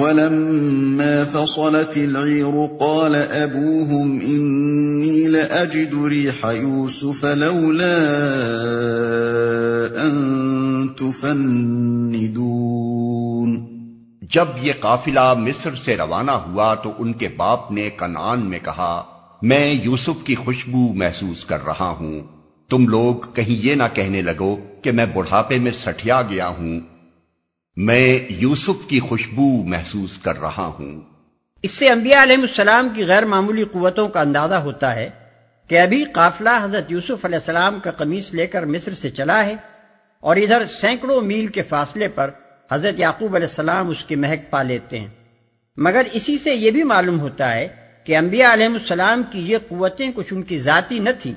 ولما 0.00 1.24
فصلت 1.32 1.96
العير 1.96 2.66
قال 2.80 3.16
أبوهم 3.42 4.18
إني 4.18 5.26
لأجد 5.26 6.04
ريح 6.04 6.50
يوسف 6.50 7.24
لولا 7.24 7.98
أن 10.02 10.88
تفندون. 10.88 13.66
جب 14.22 14.44
یہ 14.62 14.72
قافلہ 14.80 15.34
مصر 15.34 15.74
سے 15.74 15.96
روانہ 15.96 16.30
ہوا 16.30 16.74
تو 16.74 16.92
ان 16.98 17.12
کے 17.12 17.28
باپ 17.36 17.72
نے 17.72 17.90
کنعان 17.96 18.40
میں 18.40 18.58
کہا، 18.64 19.02
میں 19.42 19.74
یوسف 19.84 20.24
کی 20.24 20.34
خوشبو 20.34 20.94
محسوس 20.94 21.44
کر 21.44 21.66
رہا 21.66 21.96
ہوں۔ 22.00 22.20
تم 22.70 22.88
لوگ 22.88 23.34
کہیں 23.34 23.48
یہ 23.48 23.74
نہ 23.74 23.82
کہنے 23.94 24.22
لگو 24.22 24.56
کہ 24.82 24.90
میں 24.90 25.06
بڑھاپے 25.14 25.58
میں 25.58 25.72
سٹیا 25.72 26.22
گیا 26.22 26.48
ہوں۔ 26.48 26.97
میں 27.80 28.18
یوسف 28.28 28.88
کی 28.88 29.00
خوشبو 29.00 29.64
محسوس 29.64 30.18
کر 30.18 30.40
رہا 30.40 30.72
ہوں۔ 30.78 31.00
اس 31.62 31.70
سے 31.70 31.88
انبیاء 31.88 32.22
علیہ 32.22 32.36
السلام 32.36 32.88
کی 32.88 33.06
غیر 33.06 33.24
معمولی 33.24 33.64
قوتوں 33.64 34.08
کا 34.08 34.20
اندازہ 34.20 34.54
ہوتا 34.54 34.96
ہے 34.96 35.10
کہ 35.68 35.80
ابھی 35.80 36.04
قافلہ 36.04 36.50
حضرت 36.62 36.92
یوسف 36.92 37.24
علیہ 37.24 37.36
السلام 37.36 37.80
کا 37.80 37.90
قمیص 37.90 38.34
لے 38.34 38.46
کر 38.46 38.64
مصر 38.66 38.94
سے 38.94 39.10
چلا 39.10 39.46
ہے 39.46 39.54
اور 40.20 40.36
ادھر 40.36 40.64
سینکڑوں 40.64 41.20
میل 41.20 41.46
کے 41.46 41.62
فاصلے 41.62 42.08
پر 42.08 42.30
حضرت 42.72 43.00
یعقوب 43.00 43.34
علیہ 43.34 43.46
السلام 43.46 43.88
اس 43.88 44.04
کی 44.04 44.16
مہک 44.16 44.50
پا 44.50 44.62
لیتے 44.62 45.00
ہیں۔ 45.00 45.08
مگر 45.76 46.02
اسی 46.12 46.38
سے 46.38 46.54
یہ 46.54 46.70
بھی 46.70 46.82
معلوم 46.82 47.20
ہوتا 47.20 47.54
ہے 47.54 47.68
کہ 48.04 48.16
انبیاء 48.16 48.52
علیہ 48.52 48.66
السلام 48.66 49.22
کی 49.30 49.52
یہ 49.52 49.58
قوتیں 49.68 50.12
کچھ 50.14 50.34
ان 50.34 50.42
کی 50.42 50.58
ذاتی 50.58 50.98
نہ 50.98 51.10
تھیں، 51.22 51.34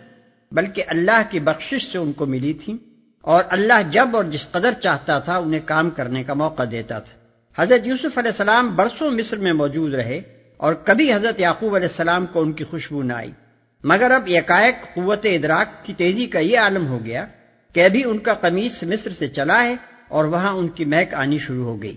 بلکہ 0.52 0.84
اللہ 0.88 1.22
کی 1.30 1.40
بخشش 1.40 1.92
سے 1.92 1.98
ان 1.98 2.14
کو 2.14 2.26
ملی 2.26 2.54
تھیں۔ 2.54 2.91
اور 3.22 3.44
اللہ 3.50 3.74
جب 3.92 4.10
اور 4.14 4.24
جس 4.24 4.48
قدر 4.52 4.72
چاہتا 4.74 5.20
تھا 5.20 5.38
انہیں 5.38 5.62
کام 5.66 5.90
کرنے 5.90 6.24
کا 6.24 6.34
موقع 6.34 6.64
دیتا 6.72 7.00
تھا۔ 7.00 7.18
حضرت 7.62 7.88
یوسف 7.88 8.18
علیہ 8.18 8.32
السلام 8.32 8.76
برسوں 8.76 9.12
مصر 9.12 9.38
میں 9.38 9.54
موجود 9.54 9.94
رہے 9.94 10.22
اور 10.58 10.74
کبھی 10.74 11.14
حضرت 11.14 11.40
یعقوب 11.40 11.76
علیہ 11.76 11.88
السلام 11.88 12.26
کو 12.26 12.42
ان 12.42 12.54
کی 12.54 12.64
خوشبو 12.64 13.04
نہ 13.04 13.14
آئی۔ 13.14 13.32
مگر 13.84 14.12
اب 14.12 14.28
یکائک 14.28 14.96
قوت 14.96 15.20
ادراک 15.24 15.86
کی 15.86 15.94
تیزی 15.94 16.26
کا 16.26 16.40
یہ 16.40 16.60
عالم 16.60 16.88
ہو 16.88 17.06
گیا 17.06 17.26
کہ 17.74 17.86
ابھی 17.86 18.04
ان 18.04 18.18
کا 18.18 18.34
قمیص 18.34 18.84
مصر 18.84 19.12
سے 19.12 19.28
چلا 19.28 19.64
ہے 19.64 19.76
اور 20.08 20.26
وہاں 20.26 20.52
ان 20.52 20.68
کی 20.68 20.86
مہک 20.86 21.14
آنی 21.14 21.38
شروع 21.38 21.66
ہو 21.66 21.82
گئی۔ 21.82 21.96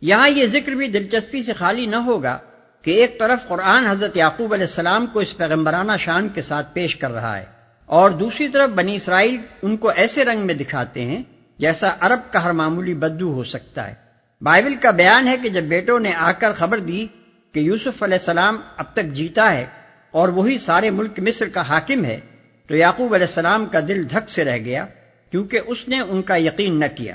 یہاں 0.00 0.28
یہ 0.28 0.46
ذکر 0.46 0.72
بھی 0.72 0.88
دلچسپی 0.88 1.42
سے 1.42 1.52
خالی 1.52 1.86
نہ 1.86 1.96
ہوگا 1.96 2.38
کہ 2.82 2.90
ایک 2.90 3.18
طرف 3.18 3.48
قرآن 3.48 3.86
حضرت 3.86 4.16
یعقوب 4.16 4.52
علیہ 4.52 4.66
السلام 4.66 5.06
کو 5.06 5.20
اس 5.20 5.36
پیغمبرانہ 5.36 5.92
شان 5.98 6.28
کے 6.28 6.42
ساتھ 6.42 6.74
پیش 6.74 6.96
کر 6.96 7.10
رہا 7.10 7.38
ہے۔ 7.38 7.55
اور 7.86 8.10
دوسری 8.10 8.48
طرف 8.48 8.70
بنی 8.70 8.94
اسرائیل 8.94 9.36
ان 9.62 9.76
کو 9.76 9.88
ایسے 9.88 10.24
رنگ 10.24 10.40
میں 10.40 10.54
دکھاتے 10.54 11.04
ہیں 11.04 11.22
جیسا 11.58 11.90
عرب 12.00 12.32
کا 12.32 12.44
ہر 12.44 12.52
معمولی 12.52 12.94
بدو 12.94 13.32
ہو 13.32 13.44
سکتا 13.44 13.88
ہے۔ 13.88 13.94
بائبل 14.40 14.74
کا 14.74 14.90
بیان 14.90 15.28
ہے 15.28 15.36
کہ 15.42 15.48
جب 15.48 15.62
بیٹوں 15.62 16.00
نے 16.00 16.12
آ 16.14 16.32
کر 16.32 16.52
خبر 16.52 16.78
دی 16.78 17.06
کہ 17.52 17.60
یوسف 17.60 18.02
علیہ 18.02 18.18
السلام 18.18 18.56
اب 18.76 18.84
تک 18.92 19.04
جیتا 19.04 19.52
ہے 19.52 19.66
اور 20.10 20.28
وہی 20.28 20.58
سارے 20.58 20.90
ملک 20.90 21.20
مصر 21.20 21.48
کا 21.48 21.60
حاکم 21.60 22.04
ہے، 22.04 22.20
تو 22.66 22.76
یعقوب 22.76 23.14
علیہ 23.14 23.26
السلام 23.26 23.66
کا 23.66 23.80
دل 23.88 24.04
دھک 24.10 24.30
سے 24.30 24.44
رہ 24.44 24.58
گیا 24.58 24.86
کیونکہ 25.30 25.60
اس 25.66 25.88
نے 25.88 26.00
ان 26.00 26.22
کا 26.22 26.36
یقین 26.36 26.80
نہ 26.80 26.84
کیا۔ 26.96 27.14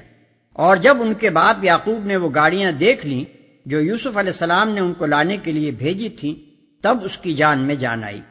اور 0.54 0.78
جب 0.78 0.98
ان 1.02 1.14
کے 1.14 1.30
باپ 1.30 1.64
یعقوب 1.64 2.06
نے 2.06 2.16
وہ 2.16 2.30
گاڑیاں 2.36 2.72
دیکھ 2.72 3.06
لیں 3.06 3.26
جو 3.66 3.82
یوسف 3.82 4.18
علیہ 4.18 4.32
السلام 4.32 4.70
نے 4.70 4.82
ان 4.82 4.94
کو 4.94 5.06
لانے 5.06 5.38
کے 5.38 5.52
لیے 5.52 5.72
بھیجی 5.72 6.10
تھیں، 6.10 6.36
تب 6.84 6.98
اس 7.04 7.18
کی 7.18 7.34
جان 7.34 7.60
میں 7.60 7.76
جان 7.76 8.04
آئی۔ 8.04 8.22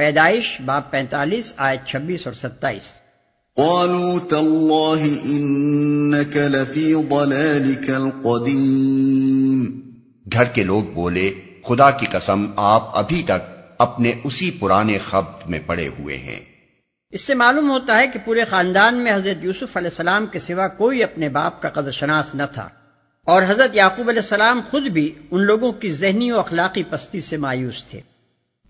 پیدائش 0.00 0.60
باب 0.60 0.90
پینتالیس 0.90 1.54
آیت 1.56 1.86
چھبیس 1.86 2.26
اور 2.26 2.34
ستائیس۔ 2.34 2.82
قالوا 3.56 4.18
تالله 4.30 5.16
انك 5.24 6.36
لفي 6.36 6.94
ضلالك 7.10 7.90
القديم 7.90 9.80
گھر 10.32 10.44
کے 10.44 10.64
لوگ 10.64 10.82
بولے 10.82 11.34
خدا 11.66 11.90
کی 11.90 12.06
قسم 12.12 12.46
آپ 12.56 12.98
ابھی 12.98 13.22
تک 13.22 13.60
اپنے 13.78 14.12
اسی 14.24 14.50
پرانے 14.50 14.98
خبت 14.98 15.50
میں 15.50 15.58
پڑے 15.66 15.88
ہوئے 15.98 16.16
ہیں۔ 16.16 16.40
اس 17.10 17.20
سے 17.20 17.34
معلوم 17.34 17.70
ہوتا 17.70 17.98
ہے 17.98 18.06
کہ 18.06 18.18
پورے 18.24 18.44
خاندان 18.44 18.96
میں 18.96 19.14
حضرت 19.14 19.44
یوسف 19.44 19.76
علیہ 19.76 19.88
السلام 19.88 20.26
کے 20.26 20.38
سوا 20.38 20.68
کوئی 20.68 21.02
اپنے 21.02 21.28
باپ 21.28 21.62
کا 21.62 21.68
قدر 21.68 21.90
شناس 21.90 22.34
نہ 22.34 22.42
تھا۔ 22.54 22.68
اور 23.24 23.42
حضرت 23.48 23.76
یعقوب 23.76 24.08
علیہ 24.08 24.20
السلام 24.20 24.60
خود 24.70 24.82
بھی 24.82 25.14
ان 25.30 25.42
لوگوں 25.44 25.72
کی 25.72 25.92
ذہنی 25.92 26.30
و 26.30 26.38
اخلاقی 26.38 26.82
پستی 26.90 27.20
سے 27.20 27.36
مایوس 27.36 27.84
تھے۔ 27.84 28.00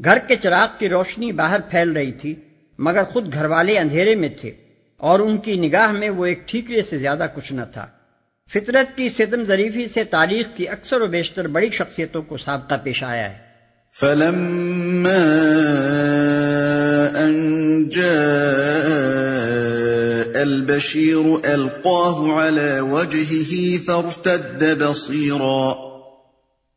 گھر 0.05 0.19
کے 0.19 0.37
چراغ 0.37 0.69
کی 0.79 0.89
روشنی 0.89 1.33
باہر 1.33 1.61
پھیل 1.61 1.93
رہی 1.93 2.13
تھی، 2.13 2.35
مگر 2.79 3.05
خود 3.05 3.35
گھر 3.35 3.45
والے 3.45 3.79
اندھیرے 3.79 4.15
میں 4.15 4.29
تھے 4.41 4.53
اور 4.97 5.21
ان 5.21 5.39
کی 5.39 5.57
نگاہ 5.57 5.93
میں 5.93 6.11
وہ 6.11 6.27
ایک 6.27 6.49
ٹھیکرے 6.49 6.83
سے 6.83 6.99
زیادہ 6.99 7.27
کچھ 7.35 7.53
نہ 7.53 7.63
تھا۔ 7.73 7.87
فطرت 8.53 8.97
کی 8.97 9.09
ستم 9.09 9.45
ظریفی 9.45 9.87
سے 9.87 10.05
تاریخ 10.05 10.57
کی 10.57 10.69
اکثر 10.69 11.01
و 11.01 11.07
بیشتر 11.07 11.47
بڑی 11.47 11.71
شخصیتوں 11.71 12.23
کو 12.23 12.37
سابقہ 12.37 12.75
پیش 12.83 13.03
آیا 13.03 13.33
ہے۔ 13.33 13.39
فلما 13.95 15.17
ان 17.19 17.89
جاء 17.89 20.41
البشير 20.41 21.45
القاه 21.45 22.47
على 22.47 22.79
وجهه 22.79 23.85
فارتد 23.85 24.63
بصيرا۔ 24.79 25.90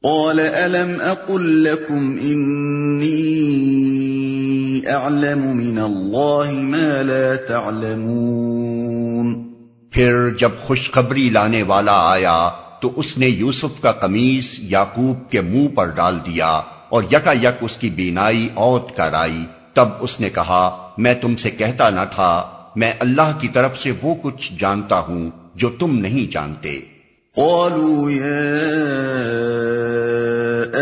قال، 0.04 0.40
ألم 0.66 1.02
أقل 1.12 1.64
لكم 1.64 2.16
إني 2.24 4.92
أعلم 4.92 5.58
من 5.58 5.80
الله 5.80 6.62
ما 6.62 7.02
لا 7.02 7.34
تعلمون؟ 7.48 9.54
پھر 9.92 10.14
جب 10.40 10.50
خوشخبری 10.62 11.30
لانے 11.30 11.64
والا 11.64 12.12
آیا 12.12 12.50
تو 12.82 12.92
اس 12.96 13.18
نے 13.18 13.28
یوسف 13.28 13.82
کا 13.82 13.92
قمیص 13.92 14.60
یاقوب 14.60 15.32
کے 15.32 15.42
منہ 15.42 15.76
پر 15.76 15.86
ڈال 15.86 16.20
دیا 16.26 16.62
اور 16.90 17.04
یکا 17.12 17.32
یک 17.32 17.56
اس 17.62 17.78
کی 17.78 17.90
بینائی 17.90 18.50
اوت 18.54 18.98
کر 18.98 19.14
آئی۔ 19.14 19.46
تب 19.74 19.88
اس 20.00 20.20
نے 20.20 20.30
کہا، 20.30 20.90
میں 20.98 21.14
تم 21.14 21.36
سے 21.36 21.52
کہتا 21.52 21.90
نہ 21.90 22.02
تھا، 22.16 22.44
میں 22.76 22.94
اللہ 23.00 23.38
کی 23.40 23.48
طرف 23.48 23.80
سے 23.80 23.92
وہ 24.02 24.16
کچھ 24.22 24.54
جانتا 24.60 25.00
ہوں 25.00 25.30
جو 25.56 25.70
تم 25.70 26.00
نہیں 26.00 26.32
جانتے۔ 26.32 26.93
قالوا 27.36 28.12
يا 28.12 28.60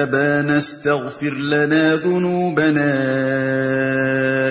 أبانا 0.04 0.58
استغفر 0.58 1.30
لنا 1.30 1.96
ذنوبنا 1.96 2.92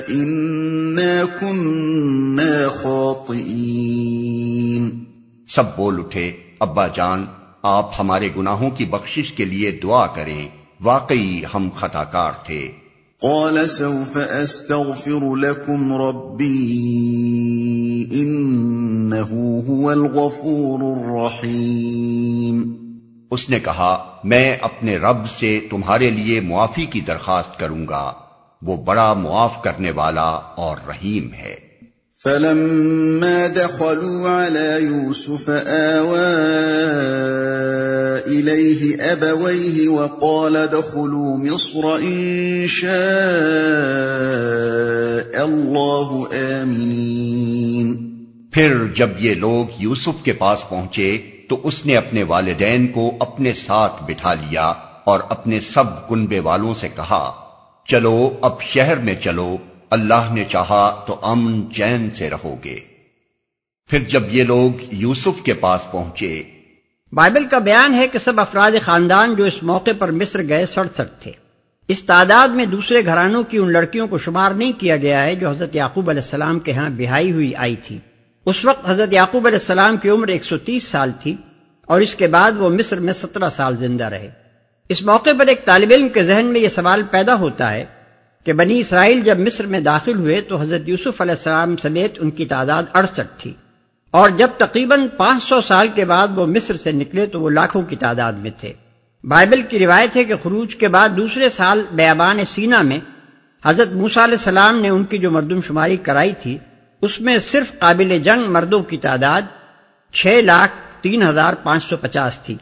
إنا 0.08 1.24
كنا 1.40 2.68
خاطئين. 2.68 5.04
سب 5.48 5.76
بول 5.76 5.98
اٹھے 5.98 6.32
ابا 6.60 6.86
جان 6.86 7.24
آپ 7.62 7.90
ہمارے 7.98 8.28
گناہوں 8.36 8.70
کی 8.70 8.84
بخشش 8.84 9.32
کے 9.32 9.44
لیے 9.44 9.70
دعا 9.70 10.06
کریں۔ 10.06 10.48
واقعی 10.80 11.40
ہم 11.54 11.68
خطا 11.76 12.04
کار 12.04 12.32
تھے۔ 12.46 12.68
قال 13.22 13.68
سوف 13.68 14.16
استغفر 14.16 15.36
لكم 15.36 15.92
ربي 15.92 16.86
هو 19.28 19.90
الغفور 19.90 20.96
الرحیم۔ 20.96 22.76
اس 23.30 23.50
نے 23.50 23.58
کہا، 23.60 24.16
میں 24.24 24.56
اپنے 24.60 24.96
رب 24.96 25.30
سے 25.30 25.60
تمہارے 25.70 26.10
لیے 26.10 26.40
معافی 26.40 26.86
کی 26.86 27.00
درخواست 27.00 27.58
کروں 27.58 27.88
گا۔ 27.88 28.12
وہ 28.62 28.76
بڑا 28.76 29.12
معاف 29.12 29.62
کرنے 29.62 29.90
والا 29.90 30.40
اور 30.56 30.76
رحیم 30.88 31.32
ہے۔ 31.32 31.70
فلما 32.24 33.46
دخلوا 33.56 34.46
على 34.46 34.84
يوسف 34.84 35.50
آوى 35.98 36.50
إليه 38.28 39.00
أبويه 39.12 39.88
وقال 39.88 40.56
دخلوا 40.72 41.36
مصر 41.36 41.98
إن 42.00 42.66
شاء 42.68 42.90
الله 45.44 46.20
آمنين۔ 46.62 48.09
پھر 48.52 48.84
جب 48.94 49.10
یہ 49.18 49.34
لوگ 49.34 49.82
یوسف 49.82 50.24
کے 50.24 50.32
پاس 50.32 50.68
پہنچے 50.68 51.18
تو 51.48 51.60
اس 51.62 51.86
نے 51.86 51.96
اپنے 51.96 52.22
والدین 52.22 52.86
کو 52.86 53.16
اپنے 53.20 53.52
ساتھ 53.52 54.02
بٹھا 54.02 54.34
لیا 54.34 54.72
اور 55.04 55.20
اپنے 55.28 55.60
سب 55.60 56.08
کنبے 56.08 56.40
والوں 56.40 56.74
سے 56.74 56.88
کہا، 56.88 57.32
چلو 57.88 58.38
اب 58.40 58.62
شہر 58.62 58.96
میں 58.96 59.14
چلو، 59.14 59.56
اللہ 59.90 60.28
نے 60.30 60.44
چاہا 60.48 61.04
تو 61.06 61.16
امن 61.22 61.72
چین 61.74 62.10
سے 62.10 62.30
رہو 62.30 62.56
گے۔ 62.64 62.78
پھر 63.90 63.98
جب 63.98 64.22
یہ 64.30 64.44
لوگ 64.44 64.82
یوسف 64.92 65.42
کے 65.44 65.54
پاس 65.54 65.90
پہنچے، 65.90 66.42
بائبل 67.12 67.46
کا 67.46 67.58
بیان 67.58 67.94
ہے 67.94 68.08
کہ 68.08 68.18
سب 68.18 68.40
افراد 68.40 68.70
خاندان 68.82 69.34
جو 69.34 69.44
اس 69.44 69.62
موقع 69.62 69.90
پر 69.98 70.10
مصر 70.10 70.48
گئے 70.48 70.66
سڑ 70.66 70.86
تھے۔ 71.20 71.32
اس 71.88 72.02
تعداد 72.02 72.48
میں 72.48 72.66
دوسرے 72.66 73.04
گھرانوں 73.04 73.42
کی 73.42 73.58
ان 73.58 73.72
لڑکیوں 73.72 74.06
کو 74.08 74.18
شمار 74.18 74.50
نہیں 74.50 74.72
کیا 74.78 74.96
گیا 74.96 75.22
ہے 75.22 75.34
جو 75.34 75.50
حضرت 75.50 75.76
یعقوب 75.76 76.10
علیہ 76.10 76.22
السلام 76.22 76.58
کے 76.58 76.72
ہاں 76.72 76.90
بہائی 76.90 77.32
ہوئی 77.32 77.54
آئی 77.54 77.76
تھی۔ 77.76 77.98
اس 78.50 78.64
وقت 78.64 78.90
حضرت 78.90 79.12
یعقوب 79.12 79.46
علیہ 79.46 79.58
السلام 79.58 79.96
کی 79.96 80.08
عمر 80.08 80.28
ایک 80.28 80.44
سو 80.44 80.58
تیس 80.58 80.82
سال 80.82 81.10
تھی 81.20 81.36
اور 81.86 82.00
اس 82.00 82.14
کے 82.14 82.26
بعد 82.26 82.52
وہ 82.56 82.68
مصر 82.68 83.00
میں 83.00 83.12
سترہ 83.12 83.50
سال 83.50 83.76
زندہ 83.76 84.04
رہے۔ 84.04 84.30
اس 84.88 85.02
موقع 85.02 85.30
پر 85.38 85.46
ایک 85.46 85.64
طالب 85.64 85.92
علم 85.94 86.08
کے 86.08 86.24
ذہن 86.24 86.46
میں 86.46 86.60
یہ 86.60 86.68
سوال 86.68 87.02
پیدا 87.10 87.34
ہوتا 87.34 87.72
ہے 87.72 87.84
کہ 88.44 88.52
بنی 88.52 88.78
اسرائیل 88.78 89.20
جب 89.20 89.38
مصر 89.38 89.66
میں 89.66 89.80
داخل 89.80 90.16
ہوئے 90.16 90.40
تو 90.40 90.56
حضرت 90.56 90.88
یوسف 90.88 91.20
علیہ 91.20 91.32
السلام 91.32 91.76
سمیت 91.76 92.18
ان 92.18 92.30
کی 92.30 92.46
تعداد 92.46 92.82
اڑسٹھ 92.94 93.38
تھی۔ 93.38 93.52
اور 94.10 94.30
جب 94.30 94.48
تقریباً 94.58 95.00
پانچ 95.16 95.42
سو 95.42 95.60
سال 95.60 95.88
کے 95.94 96.04
بعد 96.04 96.28
وہ 96.34 96.46
مصر 96.46 96.76
سے 96.76 96.92
نکلے 96.92 97.26
تو 97.26 97.40
وہ 97.40 97.50
لاکھوں 97.50 97.82
کی 97.82 97.96
تعداد 97.96 98.32
میں 98.32 98.50
تھے۔ 98.58 98.72
بائبل 99.24 99.62
کی 99.62 99.78
روایت 99.78 100.16
ہے 100.16 100.24
کہ 100.24 100.34
خروج 100.42 100.76
کے 100.76 100.88
بعد 100.88 101.08
دوسرے 101.16 101.48
سال 101.48 101.84
بیابان 101.92 102.38
سینا 102.54 102.82
میں 102.82 102.98
حضرت 103.64 103.88
موسا 103.92 104.24
علیہ 104.24 104.34
السلام 104.34 104.80
نے 104.80 104.88
ان 104.88 105.04
کی 105.04 105.18
جو 105.18 105.30
مردم 105.30 105.60
شماری 105.60 105.96
کرائی 105.96 106.32
تھی 106.38 106.58
اس 107.02 107.20
میں 107.20 107.38
صرف 107.38 107.78
قابل 107.78 108.18
جنگ 108.24 108.52
مردوں 108.52 108.82
کی 108.82 108.96
تعداد 108.96 109.42
چھ 110.12 110.40
لاکھ 110.44 110.72
تین 111.02 111.22
ہزار 111.22 111.54
پانچ 111.62 111.84
سو 111.84 111.96
پچاس 111.96 112.38
تھی۔ 112.38 112.56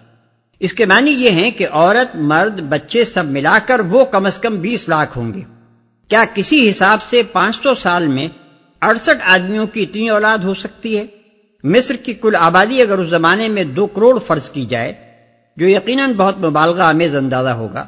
اس 0.61 0.73
کے 0.73 0.87
معنی 0.87 1.11
یہ 1.11 1.31
ہیں 1.31 1.51
کہ 1.51 1.67
عورت، 1.71 2.17
مرد، 2.17 2.61
بچے 2.61 3.05
سب 3.05 3.25
ملا 3.25 3.59
کر 3.67 3.81
وہ 3.81 4.05
کم 4.05 4.27
از 4.27 4.39
کم 4.39 4.57
بیس 4.57 4.89
لاکھ 4.89 5.19
ہوں 5.19 5.35
گے۔ 5.35 5.41
کیا 6.09 6.25
کسی 6.35 6.71
حساب 6.71 6.99
سے 7.03 7.23
پانچ 7.23 7.57
سو 7.63 7.75
سال 7.75 8.07
میں 8.07 8.29
اڑسٹھ 8.81 9.23
آدمیوں 9.25 9.67
کی 9.67 9.83
اتنی 9.83 10.09
اولاد 10.09 10.39
ہو 10.39 10.55
سکتی 10.55 10.99
ہے؟ 10.99 11.07
مصر 11.65 11.97
کی 11.97 12.15
کل 12.15 12.37
آبادی 12.39 12.83
اگر 12.83 12.99
اس 12.99 13.09
زمانے 13.09 13.49
میں 13.49 13.65
دو 13.65 13.87
کروڑ 13.87 14.19
فرض 14.19 14.51
کی 14.51 14.67
جائے، 14.67 14.93
جو 15.57 15.69
یقیناً 15.69 16.13
بہت 16.13 16.39
مبالغہ 16.39 16.83
آمیز 16.83 17.17
اندازہ 17.17 17.49
ہوگا۔ 17.49 17.87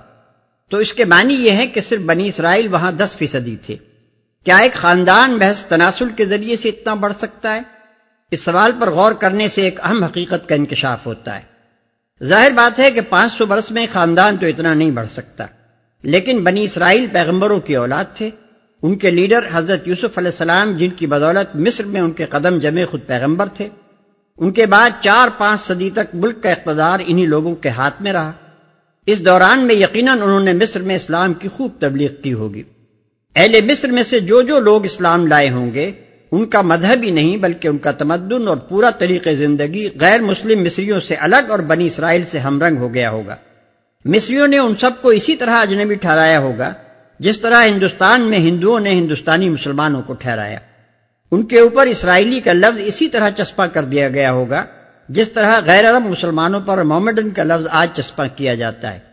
تو 0.69 0.77
اس 0.77 0.93
کے 0.93 1.05
معنی 1.05 1.35
یہ 1.35 1.51
ہے 1.51 1.67
کہ 1.67 1.81
صرف 1.81 2.01
بنی 2.01 2.29
اسرائیل 2.29 2.73
وہاں 2.73 2.93
دس 2.93 3.17
فیصدی 3.17 3.57
تھے۔ 3.57 3.77
کیا 4.45 4.57
ایک 4.57 4.73
خاندان 4.75 5.39
بحث 5.39 5.65
تناسل 5.65 6.09
کے 6.17 6.25
ذریعے 6.25 6.57
سے 6.57 6.69
اتنا 6.69 6.95
بڑھ 6.95 7.13
سکتا 7.19 7.55
ہے؟ 7.55 7.61
اس 8.31 8.41
سوال 8.41 8.73
پر 8.81 8.91
غور 8.91 9.13
کرنے 9.13 9.49
سے 9.49 9.63
ایک 9.63 9.81
اہم 9.83 10.05
حقیقت 10.05 10.49
کا 10.49 10.55
انکشاف 10.55 11.07
ہوتا 11.07 11.39
ہے۔ 11.39 11.43
ظاہر 12.25 12.51
بات 12.51 12.79
ہے 12.79 12.91
کہ 12.91 13.01
پانچ 13.01 13.33
سو 13.33 13.47
برس 13.47 13.71
میں 13.71 13.87
خاندان 13.93 14.37
تو 14.37 14.47
اتنا 14.47 14.75
نہیں 14.75 14.91
بڑھ 14.91 15.09
سکتا۔ 15.09 15.47
لیکن 16.03 16.45
بنی 16.45 16.65
اسرائیل 16.65 17.07
پیغمبروں 17.13 17.61
کی 17.61 17.77
اولاد 17.77 18.05
تھے۔ 18.15 18.31
ان 18.83 18.99
کے 18.99 19.11
لیڈر 19.11 19.47
حضرت 19.53 19.89
یوسف 19.89 20.19
علیہ 20.19 20.31
السلام، 20.31 20.77
جن 20.77 20.91
کی 20.91 21.07
بدولت 21.07 21.57
مصر 21.57 21.85
میں 21.85 22.01
ان 22.01 22.11
کے 22.11 22.27
قدم 22.27 22.59
جمے 22.59 22.85
خود 22.85 23.01
پیغمبر 23.07 23.47
تھے۔ 23.47 23.69
ان 24.39 24.53
کے 24.53 24.67
بعد 24.67 24.91
چار 25.01 25.29
پانچ 25.39 25.61
صدی 25.61 25.91
تک 25.91 26.15
ملک 26.15 26.43
کا 26.43 26.51
اقتدار 26.51 26.99
انہی 27.07 27.27
لوگوں 27.27 27.55
کے 27.55 27.69
ہاتھ 27.69 28.03
میں 28.03 28.13
رہا۔ 28.13 28.33
اس 29.07 29.25
دوران 29.25 29.61
میں 29.61 29.75
یقیناً 29.75 30.23
انہوں 30.23 30.41
نے 30.41 30.53
مصر 30.53 30.83
میں 30.83 30.95
اسلام 30.95 31.35
کی 31.35 31.49
خوب 31.49 31.71
تبلیغ 31.79 32.15
کی 32.23 32.33
ہوگی۔ 32.33 32.63
اہل 33.37 33.65
مصر 33.65 33.89
میں 33.89 34.03
سے 34.03 34.21
جو 34.21 34.43
جو 34.43 34.61
لوگ 34.61 34.85
اسلام 34.85 35.27
لائے 35.27 35.51
ہوں 35.51 35.75
گے، 35.75 35.91
ان 36.31 36.47
کا 36.47 36.61
مذہب 36.61 37.03
ہی 37.03 37.11
نہیں 37.11 37.37
بلکہ 37.37 37.69
ان 37.69 37.79
کا 37.79 37.91
تمدن 37.91 38.49
اور 38.49 38.57
پورا 38.57 38.91
طریقہ 38.91 39.31
زندگی 39.31 39.89
غیر 40.01 40.21
مسلم 40.21 40.63
مصریوں 40.63 41.01
سے 41.01 41.15
الگ 41.15 41.51
اور 41.51 41.59
بنی 41.59 41.87
اسرائیل 41.87 42.25
سے 42.25 42.39
ہم 42.39 42.63
رنگ 42.63 42.77
ہو 42.77 42.95
گیا 42.95 43.11
ہوگا۔ 43.11 43.37
مصریوں 44.05 44.47
نے 44.47 44.59
ان 44.59 44.75
سب 44.77 44.91
کو 45.03 45.09
اسی 45.09 45.37
طرح 45.37 45.55
اجنبی 45.55 45.95
ٹھہرایا 45.95 46.41
ہوگا، 46.41 46.73
جس 47.19 47.41
طرح 47.41 47.67
ہندوستان 47.67 48.21
میں 48.21 48.39
ہندوؤں 48.39 48.81
نے 48.81 48.91
ہندوستانی 48.91 49.49
مسلمانوں 49.49 50.03
کو 50.03 50.13
ٹھہرایا۔ 50.13 50.59
ان 51.31 51.47
کے 51.47 51.59
اوپر 51.59 51.87
اسرائیلی 51.87 52.41
کا 52.41 52.53
لفظ 52.53 52.81
اسی 52.85 53.09
طرح 53.09 53.31
چسپاں 53.31 53.67
کر 53.67 53.85
دیا 53.85 54.09
گیا 54.09 54.33
ہوگا، 54.33 54.65
جس 55.09 55.33
طرح 55.33 55.61
غیر 55.67 55.91
عرب 55.91 56.07
مسلمانوں 56.07 56.61
پر 56.61 56.83
محمدن 56.83 57.31
کا 57.31 57.43
لفظ 57.43 57.67
آج 57.71 57.89
چسپاں 57.95 58.27
کیا 58.37 58.55
جاتا 58.55 58.95
ہے۔ 58.95 59.10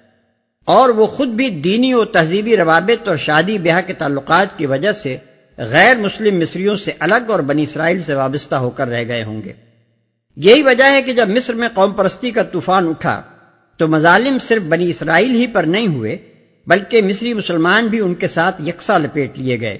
اور 0.67 0.89
وہ 0.89 1.07
خود 1.07 1.27
بھی 1.27 1.49
دینی 1.49 1.93
و 1.93 2.05
تہذیبی 2.05 2.57
روابط 2.57 3.07
اور 3.07 3.17
شادی 3.17 3.57
بیاہ 3.57 3.81
کے 3.87 3.93
تعلقات 3.93 4.57
کی 4.57 4.65
وجہ 4.65 4.91
سے 4.91 5.17
غیر 5.57 5.95
مسلم 5.95 6.39
مصریوں 6.39 6.75
سے 6.75 6.91
الگ 6.99 7.29
اور 7.29 7.39
بنی 7.39 7.63
اسرائیل 7.63 8.03
سے 8.03 8.13
وابستہ 8.13 8.55
ہو 8.55 8.69
کر 8.69 8.87
رہ 8.87 9.03
گئے 9.07 9.23
ہوں 9.23 9.41
گے۔ 9.43 9.53
یہی 10.35 10.63
وجہ 10.63 10.83
ہے 10.83 11.01
کہ 11.01 11.13
جب 11.13 11.29
مصر 11.29 11.53
میں 11.53 11.67
قوم 11.73 11.93
پرستی 11.93 12.31
کا 12.31 12.43
طوفان 12.43 12.87
اٹھا 12.87 13.21
تو 13.77 13.87
مظالم 13.87 14.39
صرف 14.39 14.63
بنی 14.63 14.89
اسرائیل 14.89 15.35
ہی 15.35 15.47
پر 15.47 15.63
نہیں 15.63 15.87
ہوئے، 15.87 16.17
بلکہ 16.67 17.01
مصری 17.01 17.33
مسلمان 17.33 17.87
بھی 17.87 17.99
ان 17.99 18.15
کے 18.15 18.27
ساتھ 18.27 18.61
یکساں 18.61 18.99
لپیٹ 18.99 19.39
لیے 19.39 19.59
گئے۔ 19.59 19.77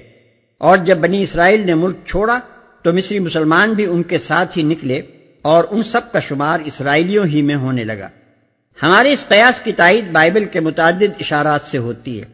اور 0.58 0.76
جب 0.76 0.96
بنی 0.96 1.22
اسرائیل 1.22 1.66
نے 1.66 1.74
ملک 1.74 1.96
چھوڑا 2.04 2.38
تو 2.82 2.92
مصری 2.92 3.18
مسلمان 3.18 3.72
بھی 3.72 3.86
ان 3.86 4.02
کے 4.02 4.18
ساتھ 4.18 4.58
ہی 4.58 4.62
نکلے 4.62 5.02
اور 5.42 5.64
ان 5.70 5.82
سب 5.82 6.12
کا 6.12 6.20
شمار 6.20 6.60
اسرائیلیوں 6.64 7.24
ہی 7.24 7.42
میں 7.42 7.56
ہونے 7.56 7.84
لگا۔ 7.84 8.08
ہمارے 8.82 9.12
اس 9.12 9.24
قیاس 9.28 9.60
کی 9.60 9.72
تائید 9.72 10.04
بائبل 10.12 10.44
کے 10.44 10.60
متعدد 10.60 11.20
اشارات 11.20 11.60
سے 11.62 11.78
ہوتی 11.78 12.20
ہے۔ 12.20 12.26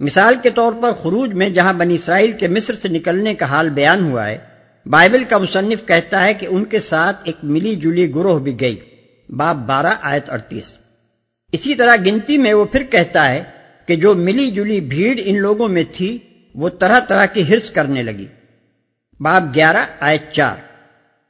مثال 0.00 0.34
کے 0.42 0.50
طور 0.50 0.72
پر 0.72 0.92
خروج 0.92 1.32
میں 1.32 1.48
جہاں 1.48 1.72
بنی 1.72 1.94
اسرائیل 1.94 2.32
کے 2.32 2.48
مصر 2.48 2.74
سے 2.74 2.88
نکلنے 2.88 3.34
کا 3.34 3.46
حال 3.46 3.70
بیان 3.70 4.04
ہوا 4.04 4.30
ہے، 4.30 4.38
بائبل 4.86 5.24
کا 5.24 5.38
مصنف 5.38 5.86
کہتا 5.86 6.24
ہے 6.24 6.34
کہ 6.34 6.46
ان 6.50 6.64
کے 6.64 6.80
ساتھ 6.80 7.16
ایک 7.24 7.36
ملی 7.42 7.74
جلی 7.74 8.14
گروہ 8.14 8.38
بھی 8.38 8.60
گئی۔ 8.60 8.76
باب 9.28 9.66
بارہ، 9.66 9.94
آیت 10.02 10.30
اڑتیس۔ 10.30 10.76
اسی 11.52 11.74
طرح 11.74 11.96
گنتی 12.06 12.38
میں 12.38 12.54
وہ 12.54 12.64
پھر 12.64 12.82
کہتا 12.82 13.30
ہے 13.30 13.42
کہ 13.86 13.96
جو 13.96 14.14
ملی 14.14 14.50
جلی 14.50 14.80
بھیڑ 14.80 15.20
ان 15.24 15.38
لوگوں 15.38 15.68
میں 15.68 15.84
تھی، 15.92 16.18
وہ 16.54 16.68
طرح 16.68 17.00
طرح 17.00 17.26
کی 17.26 17.48
ہرس 17.48 17.70
کرنے 17.70 18.02
لگی۔ 18.02 18.26
باب 19.20 19.54
گیارہ، 19.54 19.86
آیت 20.00 20.32
چار۔ 20.32 20.56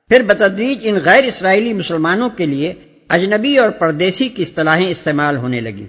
پھر 0.09 0.23
بتدریج 0.23 0.79
ان 0.83 0.99
غیر 1.05 1.25
اسرائیلی 1.25 1.73
مسلمانوں 1.73 2.31
کے 2.31 2.47
لیے 2.47 2.75
اجنبی 3.11 3.59
اور 3.59 3.71
پردیسی 3.71 4.29
کی 4.29 4.43
اصطلاحیں 4.43 4.87
استعمال 4.87 5.37
ہونے 5.37 5.61
لگی 5.61 5.87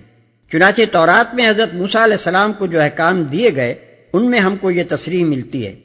چنانچہ 0.51 0.81
تورات 0.91 1.35
میں 1.35 1.49
حضرت 1.49 1.73
موسا 1.73 2.03
علیہ 2.03 2.13
السلام 2.13 2.53
کو 2.53 2.67
جو 2.67 2.81
احکام 2.81 3.23
دیے 3.23 3.49
گئے، 3.55 3.75
ان 4.13 4.31
میں 4.31 4.39
ہم 4.39 4.55
کو 4.55 4.71
یہ 4.71 4.83
تصریح 4.89 5.25
ملتی 5.25 5.67
ہے۔ 5.67 5.75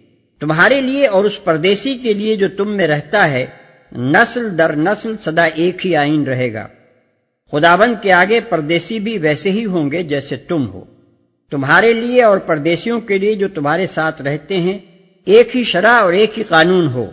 تمہارے 0.41 0.81
لیے 0.81 1.07
اور 1.07 1.25
اس 1.25 1.45
پردیسی 1.45 1.99
کے 1.99 2.13
لیے 2.13 2.37
جو 2.37 2.49
تم 2.57 2.77
میں 2.77 2.87
رہتا 2.87 3.31
ہے، 3.31 3.47
نسل 3.97 4.59
در 4.59 4.77
نسل 4.77 5.17
سدا 5.17 5.45
ایک 5.45 5.87
ہی 5.87 5.97
آئین 5.97 6.23
رہے 6.23 6.53
گا۔ 6.53 6.67
خدابند 7.53 7.95
کے 8.03 8.13
آگے 8.13 8.41
پردیسی 8.49 9.01
بھی 9.01 9.19
ویسے 9.19 9.51
ہی 9.51 9.65
ہوں 9.65 9.91
گے 9.91 10.03
جیسے 10.03 10.37
تم 10.37 10.69
ہو۔ 10.69 10.85
تمہارے 11.51 11.93
لیے 11.93 12.23
اور 12.23 12.39
پردیسیوں 12.39 13.01
کے 13.01 13.19
لیے 13.19 13.35
جو 13.35 13.49
تمہارے 13.49 13.87
ساتھ 13.87 14.23
رہتے 14.23 14.57
ہیں، 14.57 14.79
ایک 15.25 15.57
ہی 15.57 15.65
شرح 15.65 15.93
اور 15.93 16.13
ایک 16.13 16.39
ہی 16.39 16.43
قانون 16.49 16.87
ہو۔ 16.87 17.11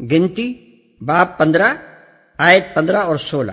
گنتی 0.00 0.54
باپ 1.00 1.38
پندرہ 1.38 1.74
آیت 2.38 2.74
پندرہ 2.74 2.96
اور 2.96 3.16
سولہ۔ 3.16 3.52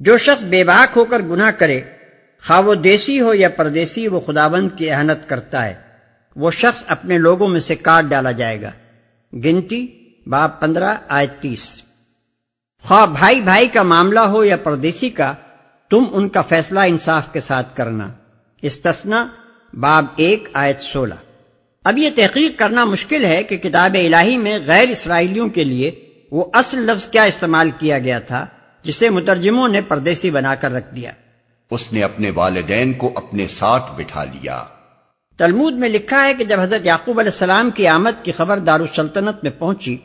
جو 0.00 0.16
شخص 0.16 0.42
بے 0.42 0.64
باک 0.64 0.96
ہو 0.96 1.04
کر 1.04 1.22
گناہ 1.22 1.50
کرے، 1.50 1.80
خواہ 2.46 2.60
وہ 2.60 2.74
دیسی 2.74 3.20
ہو 3.20 3.34
یا 3.34 3.48
پردیسی، 3.48 4.08
وہ 4.08 4.20
خداوند 4.20 4.68
کی 4.76 4.90
احنت 4.90 5.28
کرتا 5.28 5.66
ہے۔ 5.66 5.74
وہ 6.36 6.50
شخص 6.50 6.84
اپنے 6.86 7.18
لوگوں 7.18 7.48
میں 7.48 7.60
سے 7.60 7.74
کاٹ 7.74 8.04
ڈالا 8.04 8.30
جائے 8.30 8.62
گا۔ 8.62 8.70
گنتی 9.32 9.86
باپ 10.26 10.60
پندرہ 10.60 10.94
آئے 11.08 11.26
تیس۔ 11.40 11.82
خواہ 12.82 13.06
بھائی 13.06 13.40
بھائی 13.40 13.68
کا 13.68 13.82
معاملہ 13.82 14.20
ہو 14.20 14.44
یا 14.44 14.56
پردیسی 14.56 15.10
کا، 15.10 15.34
تم 15.90 16.04
ان 16.12 16.28
کا 16.28 16.42
فیصلہ 16.42 16.80
انصاف 16.80 17.32
کے 17.32 17.40
ساتھ 17.40 17.76
کرنا۔ 17.76 18.08
استثنا 18.62 19.26
باب 19.74 20.04
ایک، 20.16 20.48
آیت 20.52 20.80
سولہ۔ 20.80 21.14
اب 21.84 21.98
یہ 21.98 22.10
تحقیق 22.16 22.58
کرنا 22.58 22.84
مشکل 22.84 23.24
ہے 23.24 23.42
کہ 23.42 23.56
کتاب 23.56 23.94
الہی 23.94 24.36
میں 24.36 24.58
غیر 24.66 24.88
اسرائیلیوں 24.88 25.48
کے 25.48 25.64
لیے 25.64 26.05
وہ 26.32 26.44
اصل 26.52 26.78
لفظ 26.78 27.08
کیا 27.08 27.22
استعمال 27.22 27.70
کیا 27.78 27.98
گیا 27.98 28.18
تھا 28.18 28.46
جسے 28.82 29.10
مترجموں 29.10 29.68
نے 29.68 29.80
پردیسی 29.80 30.30
بنا 30.30 30.54
کر 30.54 30.72
رکھ 30.72 30.94
دیا؟ 30.94 31.10
اس 31.70 31.92
نے 31.92 32.02
اپنے 32.02 32.30
والدین 32.30 32.92
کو 32.92 33.12
اپنے 33.14 33.46
ساتھ 33.48 33.92
بٹھا 33.96 34.24
لیا۔ 34.24 34.64
تلمود 35.36 35.74
میں 35.74 35.88
لکھا 35.88 36.24
ہے 36.24 36.34
کہ 36.34 36.44
جب 36.44 36.60
حضرت 36.60 36.86
یعقوب 36.86 37.18
علیہ 37.18 37.30
السلام 37.30 37.70
کی 37.70 37.86
آمد 37.86 38.24
کی 38.24 38.32
خبر 38.32 38.58
دارالسلطنت 38.58 39.36
میں 39.42 39.50
پہنچی 39.50 39.96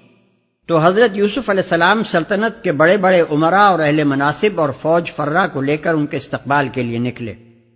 تو 0.67 0.79
حضرت 0.79 1.17
یوسف 1.17 1.49
علیہ 1.49 1.63
السلام 1.63 2.03
سلطنت 2.03 2.63
کے 2.63 2.71
بڑے 2.71 2.97
بڑے 2.97 3.23
عمرا 3.29 3.67
اور 3.67 3.79
اہل 3.79 4.03
مناسب 4.03 4.61
اور 4.61 4.69
فوج 4.81 5.11
فرا 5.11 5.47
کو 5.47 5.61
لے 5.61 5.77
کر 5.77 5.93
ان 5.93 6.05
کے 6.05 6.17
استقبال 6.17 6.69
کے 6.73 6.83
لیے 6.83 6.97
نکلے 6.97 7.33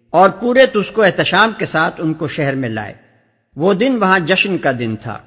اور 0.09 0.29
پورے 0.29 0.65
تو 0.65 0.79
اس 0.79 0.91
کو 0.91 1.03
احتشام 1.03 1.51
کے 1.57 1.65
ساتھ 1.65 1.95
ان 1.97 2.13
کو 2.13 2.27
شہر 2.27 2.55
میں 2.55 2.69
لائے۔ 2.69 2.93
وہ 3.55 3.73
دن 3.73 3.97
وہاں 3.99 4.19
جشن 4.19 4.57
کا 4.57 4.71
دن 4.79 4.95
تھا۔ 5.01 5.17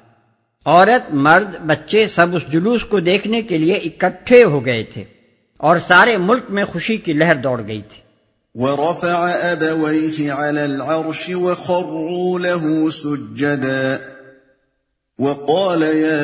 عورت، 0.69 1.13
مرد، 1.25 1.55
بچے 1.65 2.07
سب 2.07 2.35
اس 2.35 2.51
جلوس 2.51 2.83
کو 2.83 2.99
دیکھنے 2.99 3.41
کے 3.41 3.57
لیے 3.57 3.73
اکٹھے 3.73 4.43
ہو 4.43 4.65
گئے 4.65 4.83
تھے 4.83 5.03
اور 5.57 5.77
سارے 5.87 6.17
ملک 6.17 6.51
میں 6.55 6.63
خوشی 6.63 6.97
کی 6.97 7.13
لہر 7.13 7.35
دوڑ 7.35 7.61
گئی 7.67 7.81
تھی۔ 7.89 8.01
ورفع 8.55 9.31
أبويه 9.51 10.31
على 10.31 10.63
العرش 10.63 11.29
وخروا 11.29 12.39
له 12.39 12.89
سجدا 12.89 13.99
وقال 15.19 15.81
يا 15.81 16.23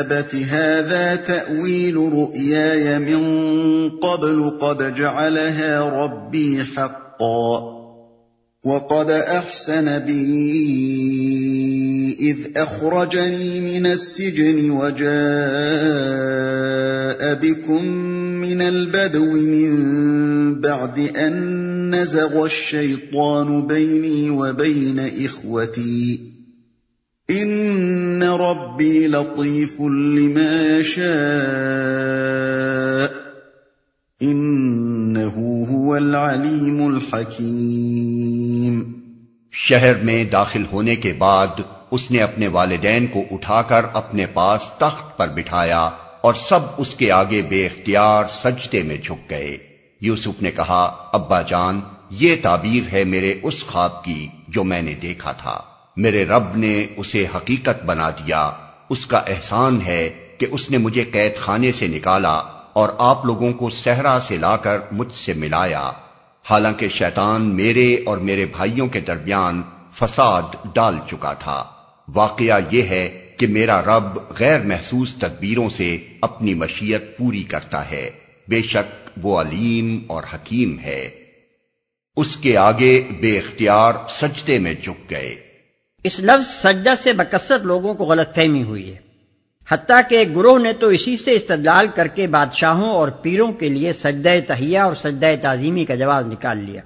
أبت 0.00 0.34
هذا 0.34 1.14
تأويل 1.14 1.96
رؤياي 1.96 2.98
من 2.98 3.90
قبل 3.98 4.58
قد 4.62 4.94
جعلها 4.94 6.04
ربي 6.04 6.62
حقا 6.76 7.58
وقد 8.64 9.10
أحسن 9.10 9.98
بي 9.98 11.77
إذ 12.20 12.36
أخرجني 12.56 13.60
من 13.60 13.86
السجن 13.86 14.70
وجاء 14.70 15.08
بكم 17.34 17.84
من 18.40 18.62
البدو 18.62 19.32
من 19.32 19.74
بعد 20.60 20.98
أن 20.98 21.94
نزغ 21.94 22.44
الشيطان 22.44 23.66
بيني 23.66 24.30
وبين 24.30 24.98
إخوتي. 24.98 26.20
إن 27.30 28.22
ربي 28.22 29.08
لطيف 29.08 29.80
لما 29.80 30.78
يشاء. 30.78 31.08
إنه 34.22 35.66
هو 35.70 35.96
العليم 35.96 36.96
الحكيم. 36.96 38.82
شہر 39.52 39.92
میں 40.02 40.24
داخل 40.24 40.62
ہونے 40.72 40.96
کے 40.96 41.12
بعد 41.18 41.77
اس 41.90 42.10
نے 42.10 42.18
اپنے 42.18 42.48
والدین 42.48 43.06
کو 43.06 43.22
اٹھا 43.30 43.62
کر 43.62 43.86
اپنے 43.92 44.26
پاس 44.26 44.62
تخت 44.78 45.16
پر 45.16 45.28
بٹھایا 45.28 45.90
اور 46.20 46.34
سب 46.34 46.58
اس 46.76 46.94
کے 46.94 47.12
آگے 47.12 47.42
بے 47.48 47.66
اختیار 47.66 48.24
سجدے 48.30 48.82
میں 48.82 48.96
جھک 48.96 49.30
گئے۔ 49.30 49.58
یوسف 50.00 50.42
نے 50.42 50.50
کہا، 50.50 51.10
ابا 51.12 51.42
جان، 51.42 51.80
یہ 52.10 52.36
تعبیر 52.42 52.94
ہے 52.94 53.04
میرے 53.04 53.34
اس 53.42 53.66
خواب 53.66 54.04
کی 54.04 54.28
جو 54.48 54.64
میں 54.64 54.82
نے 54.82 54.94
دیکھا 54.94 55.32
تھا۔ 55.32 55.60
میرے 55.96 56.24
رب 56.24 56.56
نے 56.56 56.86
اسے 56.96 57.26
حقیقت 57.34 57.84
بنا 57.84 58.10
دیا۔ 58.10 58.50
اس 58.90 59.06
کا 59.06 59.18
احسان 59.18 59.80
ہے 59.86 60.28
کہ 60.38 60.46
اس 60.50 60.70
نے 60.70 60.78
مجھے 60.78 61.04
قید 61.04 61.36
خانے 61.36 61.72
سے 61.72 61.86
نکالا 61.86 62.42
اور 62.72 62.88
آپ 62.98 63.26
لوگوں 63.26 63.52
کو 63.52 63.70
صحرا 63.70 64.18
سے 64.22 64.36
لا 64.36 64.56
کر 64.56 64.78
مجھ 64.92 65.14
سے 65.14 65.32
ملایا۔ 65.32 65.90
حالانکہ 66.50 66.88
شیطان 66.88 67.56
میرے 67.56 67.96
اور 68.06 68.18
میرے 68.18 68.46
بھائیوں 68.46 68.88
کے 68.88 69.00
درمیان 69.00 69.62
فساد 69.92 70.42
ڈال 70.72 70.98
چکا 71.10 71.32
تھا۔ 71.32 71.64
واقعہ 72.14 72.60
یہ 72.70 72.82
ہے 72.82 73.30
کہ 73.36 73.46
میرا 73.46 73.82
رب 73.82 74.18
غیر 74.38 74.60
محسوس 74.60 75.14
تدبیروں 75.14 75.68
سے 75.70 75.98
اپنی 76.20 76.54
مشیت 76.54 77.18
پوری 77.18 77.42
کرتا 77.42 77.90
ہے۔ 77.90 78.10
بے 78.48 78.62
شک 78.62 79.08
وہ 79.22 79.40
علیم 79.40 79.98
اور 80.06 80.22
حکیم 80.34 80.78
ہے۔ 80.78 81.08
اس 82.16 82.36
کے 82.36 82.56
آگے 82.56 83.04
بے 83.20 83.38
اختیار 83.38 83.92
سجدے 84.08 84.58
میں 84.58 84.74
جھک 84.82 85.10
گئے۔ 85.10 85.34
اس 86.04 86.20
لفظ 86.20 86.46
سجدہ 86.48 86.94
سے 86.98 87.12
بکثرت 87.12 87.62
لوگوں 87.62 87.94
کو 87.94 88.04
غلط 88.04 88.34
فہمی 88.34 88.62
ہوئی 88.62 88.94
ہے۔ 88.94 88.96
حتیٰ 89.68 90.00
کہ 90.08 90.14
ایک 90.14 90.36
گروہ 90.36 90.58
نے 90.58 90.72
تو 90.72 90.86
اسی 90.86 91.16
سے 91.16 91.32
استدلال 91.32 91.86
کر 91.94 92.06
کے 92.06 92.26
بادشاہوں 92.26 92.90
اور 92.90 93.08
پیروں 93.08 93.52
کے 93.52 93.68
لیے 93.68 93.92
سجدہ 93.92 94.28
تہیا 94.48 94.84
اور 94.84 94.94
سجدہ 94.94 95.34
تعظیمی 95.42 95.84
کا 95.84 95.94
جواز 95.94 96.26
نکال 96.26 96.64
لیا۔ 96.64 96.82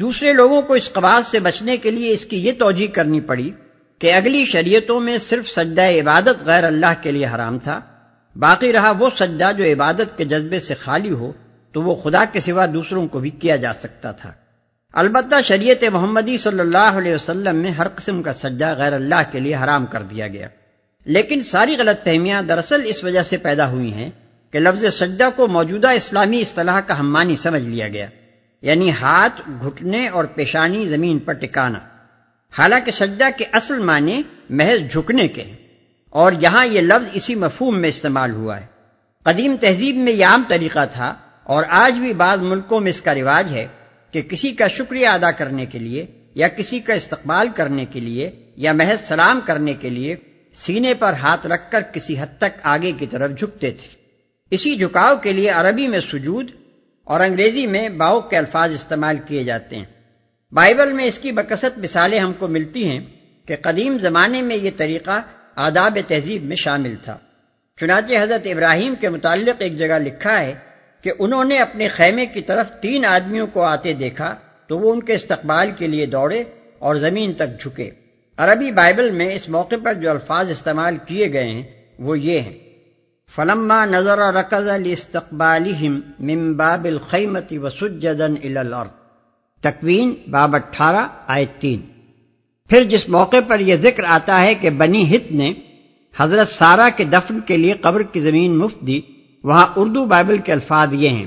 دوسرے 0.00 0.32
لوگوں 0.32 0.62
کو 0.62 0.74
اس 0.74 0.92
قواز 0.92 1.26
سے 1.26 1.40
بچنے 1.40 1.76
کے 1.76 1.90
لیے 1.90 2.12
اس 2.12 2.24
کی 2.24 2.36
یہ 2.36 2.52
توجہ 2.58 2.86
کرنی 2.86 3.20
پڑی 3.20 3.50
کہ 3.98 4.14
اگلی 4.14 4.44
شریعتوں 4.44 5.00
میں 5.00 5.18
صرف 5.18 5.48
سجدہ 5.48 5.82
عبادت 5.82 6.44
غیر 6.44 6.64
اللہ 6.64 7.02
کے 7.02 7.12
لیے 7.12 7.26
حرام 7.26 7.58
تھا، 7.58 7.80
باقی 8.36 8.72
رہا 8.72 8.92
وہ 8.98 9.10
سجدہ 9.18 9.50
جو 9.58 9.64
عبادت 9.64 10.18
کے 10.18 10.24
جذبے 10.24 10.60
سے 10.60 10.74
خالی 10.74 11.10
ہو 11.10 11.32
تو 11.72 11.82
وہ 11.82 11.94
خدا 11.94 12.24
کے 12.32 12.40
سوا 12.40 12.66
دوسروں 12.74 13.08
کو 13.08 13.20
بھی 13.20 13.30
کیا 13.30 13.56
جا 13.56 13.72
سکتا 13.72 14.12
تھا۔ 14.12 14.32
البتہ 14.92 15.34
شریعت 15.44 15.84
محمدی 15.84 16.36
صلی 16.36 16.60
اللہ 16.60 16.98
علیہ 16.98 17.14
وسلم 17.14 17.56
میں 17.56 17.70
ہر 17.70 17.88
قسم 17.88 18.22
کا 18.22 18.32
سجدہ 18.32 18.74
غیر 18.78 18.92
اللہ 18.92 19.22
کے 19.32 19.40
لیے 19.40 19.54
حرام 19.54 19.86
کر 19.86 20.02
دیا 20.02 20.28
گیا۔ 20.28 20.48
لیکن 21.04 21.42
ساری 21.42 21.76
غلط 21.78 22.04
فہمیاں 22.04 22.42
دراصل 22.42 22.80
اس 22.84 23.04
وجہ 23.04 23.22
سے 23.22 23.36
پیدا 23.36 23.68
ہوئی 23.68 23.92
ہیں 23.92 24.10
کہ 24.50 24.58
لفظ 24.58 24.84
سجدہ 24.94 25.28
کو 25.36 25.46
موجودہ 25.46 25.88
اسلامی 25.88 26.40
اصطلاح 26.40 26.80
کا 26.80 26.98
ہمانی 26.98 27.36
سمجھ 27.36 27.62
لیا 27.62 27.88
گیا 27.88 28.06
یعنی 28.62 28.90
ہاتھ 28.90 29.40
گھٹنے 29.66 30.08
اور 30.08 30.24
پیشانی 30.24 30.86
زمین 30.86 31.18
پر 31.18 31.32
ٹکانا۔ 31.32 31.78
حالانکہ 32.58 32.90
سجدہ 32.90 33.24
کے 33.36 33.44
اصل 33.52 33.78
معنی 33.78 34.22
محض 34.50 34.92
جھکنے 34.92 35.28
کے 35.28 35.44
اور 36.10 36.32
یہاں 36.40 36.66
یہ 36.66 36.80
لفظ 36.80 37.08
اسی 37.12 37.34
مفہوم 37.34 37.80
میں 37.80 37.88
استعمال 37.88 38.32
ہوا 38.32 38.60
ہے۔ 38.60 38.66
قدیم 39.22 39.56
تہذیب 39.60 39.96
میں 39.96 40.12
یہ 40.12 40.26
عام 40.26 40.42
طریقہ 40.48 40.84
تھا 40.92 41.14
اور 41.44 41.64
آج 41.68 41.98
بھی 41.98 42.12
بعض 42.12 42.38
ملکوں 42.38 42.80
میں 42.80 42.90
اس 42.90 43.00
کا 43.00 43.14
رواج 43.14 43.52
ہے 43.52 43.66
کہ 44.12 44.22
کسی 44.22 44.50
کا 44.50 44.68
شکریہ 44.68 45.08
ادا 45.08 45.30
کرنے 45.30 45.66
کے 45.66 45.78
لیے 45.78 46.06
یا 46.34 46.48
کسی 46.48 46.80
کا 46.80 46.94
استقبال 46.94 47.48
کرنے 47.54 47.84
کے 47.84 48.00
لیے 48.00 48.30
یا 48.56 48.72
محض 48.72 49.08
سلام 49.08 49.40
کرنے 49.44 49.74
کے 49.74 49.88
لیے 49.88 50.16
سینے 50.54 50.94
پر 50.94 51.12
ہاتھ 51.12 51.46
رکھ 51.46 51.70
کر 51.70 51.82
کسی 51.92 52.18
حد 52.20 52.38
تک 52.38 52.58
آگے 52.62 52.92
کی 52.98 53.06
طرف 53.06 53.30
جھکتے 53.38 53.70
تھے۔ 53.70 53.88
اسی 54.50 54.76
جھکاؤ 54.76 55.16
کے 55.16 55.32
لیے 55.32 55.50
عربی 55.50 55.88
میں 55.88 56.00
سجود 56.00 56.50
اور 57.04 57.20
انگریزی 57.20 57.66
میں 57.66 57.88
باؤ 57.88 58.20
کے 58.20 58.36
الفاظ 58.36 58.74
استعمال 58.74 59.16
کیے 59.26 59.44
جاتے 59.44 59.76
ہیں۔ 59.76 59.84
بائبل 60.52 60.92
میں 60.92 61.04
اس 61.04 61.18
کی 61.18 61.32
بکثت 61.32 61.78
مثالیں 61.78 62.18
ہم 62.18 62.32
کو 62.32 62.48
ملتی 62.48 62.88
ہیں 62.88 63.00
کہ 63.46 63.56
قدیم 63.62 63.98
زمانے 63.98 64.42
میں 64.42 64.56
یہ 64.56 64.70
طریقہ 64.76 65.22
آداب 65.56 65.98
تہذیب 66.08 66.44
میں 66.44 66.56
شامل 66.56 66.94
تھا۔ 67.02 67.18
چنانچہ 67.80 68.14
حضرت 68.22 68.46
ابراہیم 68.46 68.94
کے 69.00 69.08
متعلق 69.08 69.56
ایک 69.58 69.78
جگہ 69.78 69.98
لکھا 69.98 70.40
ہے 70.40 70.54
کہ 71.02 71.12
انہوں 71.18 71.44
نے 71.44 71.58
اپنے 71.58 71.88
خیمے 71.88 72.26
کی 72.26 72.40
طرف 72.40 72.72
تین 72.80 73.04
آدمیوں 73.04 73.46
کو 73.46 73.62
آتے 73.62 73.92
دیکھا 73.92 74.34
تو 74.66 74.78
وہ 74.78 74.92
ان 74.92 75.02
کے 75.02 75.14
استقبال 75.14 75.70
کے 75.78 75.86
لیے 75.86 76.06
دوڑے 76.06 76.44
اور 76.78 76.96
زمین 76.96 77.32
تک 77.32 77.60
جھکے۔ 77.60 77.90
عربی 78.36 78.72
بائبل 78.72 79.10
میں 79.10 79.34
اس 79.34 79.48
موقع 79.48 79.74
پر 79.84 79.94
جو 79.94 80.10
الفاظ 80.10 80.50
استعمال 80.50 80.96
کیے 81.06 81.32
گئے 81.32 81.44
ہیں 81.44 81.62
وہ 81.98 82.18
یہ 82.18 82.40
ہیں۔ 82.40 82.58
فلما 83.36 83.84
نظر 83.84 84.18
رکز 84.18 84.68
من 86.20 86.52
باب 86.52 86.84
الخیمت 86.84 87.52
وسجدا 87.62 88.24
الى 88.24 88.56
الارض۔ 88.56 88.97
تکوین 89.60 90.14
باب 90.30 90.54
اٹھارہ 90.54 91.08
آیت 91.26 91.60
تین۔ 91.60 91.80
پھر 92.70 92.84
جس 92.84 93.08
موقع 93.08 93.36
پر 93.48 93.60
یہ 93.60 93.76
ذکر 93.76 94.02
آتا 94.06 94.42
ہے 94.42 94.54
کہ 94.54 94.70
بنی 94.70 95.16
ہت 95.16 95.32
نے 95.32 95.52
حضرت 96.18 96.48
سارا 96.48 96.88
کے 96.96 97.04
دفن 97.04 97.40
کے 97.40 97.56
لیے 97.56 97.72
قبر 97.72 98.02
کی 98.02 98.20
زمین 98.20 98.58
مفت 98.58 98.80
دی، 98.80 99.00
وہاں 99.44 99.66
اردو 99.76 100.04
بائبل 100.04 100.38
کے 100.38 100.52
الفاظ 100.52 100.88
یہ 100.92 101.08
ہیں۔ 101.08 101.26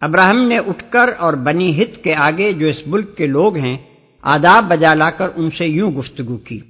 ابراہم 0.00 0.48
نے 0.48 0.58
اٹھ 0.58 0.84
کر 0.90 1.10
اور 1.18 1.34
بنی 1.34 1.82
ہت 1.82 2.04
کے 2.04 2.14
آگے 2.14 2.52
جو 2.52 2.66
اس 2.66 2.86
ملک 2.86 3.16
کے 3.16 3.26
لوگ 3.26 3.56
ہیں، 3.56 3.76
آداب 4.22 4.64
بجا 4.64 4.94
لا 4.94 5.10
کر 5.10 5.28
ان 5.36 5.50
سے 5.50 5.66
یوں 5.66 5.92
گفتگو 5.92 6.36
کی۔ 6.36 6.60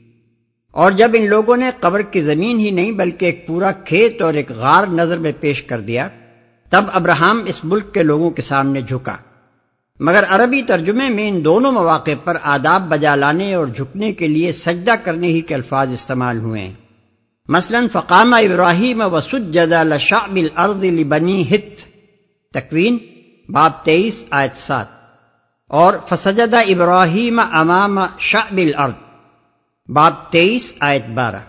اور 0.70 0.92
جب 0.92 1.10
ان 1.14 1.28
لوگوں 1.28 1.56
نے 1.56 1.70
قبر 1.80 2.02
کی 2.02 2.22
زمین 2.22 2.58
ہی 2.58 2.70
نہیں 2.70 2.92
بلکہ 2.92 3.24
ایک 3.24 3.46
پورا 3.46 3.72
کھیت 3.72 4.22
اور 4.22 4.34
ایک 4.34 4.50
غار 4.50 4.86
نظر 4.86 5.18
میں 5.18 5.32
پیش 5.40 5.62
کر 5.62 5.80
دیا، 5.80 6.08
تب 6.70 6.84
ابراہم 6.92 7.42
اس 7.46 7.64
ملک 7.64 7.94
کے 7.94 8.02
لوگوں 8.02 8.30
کے 8.30 8.42
سامنے 8.42 8.80
جھکا۔ 8.82 9.16
مگر 10.00 10.24
عربی 10.28 10.62
ترجمے 10.62 11.08
میں 11.08 11.28
ان 11.28 11.44
دونوں 11.44 11.72
مواقع 11.72 12.10
پر 12.24 12.36
آداب 12.42 12.88
بجا 12.88 13.14
لانے 13.14 13.54
اور 13.54 13.66
جھکنے 13.66 14.12
کے 14.12 14.26
لیے 14.28 14.52
سجدہ 14.52 14.94
کرنے 15.04 15.26
ہی 15.26 15.40
کے 15.40 15.54
الفاظ 15.54 15.92
استعمال 15.92 16.38
ہوئے 16.38 16.62
ہیں۔ 16.62 16.72
مثلا 17.48 17.80
فقام 17.92 18.34
ابراہیم 18.34 19.02
وسجد 19.12 19.72
لشعب 19.72 20.36
الارض 20.36 20.84
لبنی 20.84 21.42
ہت۔ 21.42 21.80
تکوین، 22.52 22.98
باب 23.48 23.84
تیئیس، 23.84 24.24
آیت 24.30 24.56
سات۔ 24.56 24.86
اور 25.68 25.94
فسجدہ 26.08 26.56
ابراہیم 26.56 27.40
امام 27.52 27.98
شعب 28.18 28.56
الارض۔ 28.56 28.92
باب 29.88 30.14
تیئیس، 30.30 30.74
آیت 30.80 31.06
بارہ۔ 31.14 31.40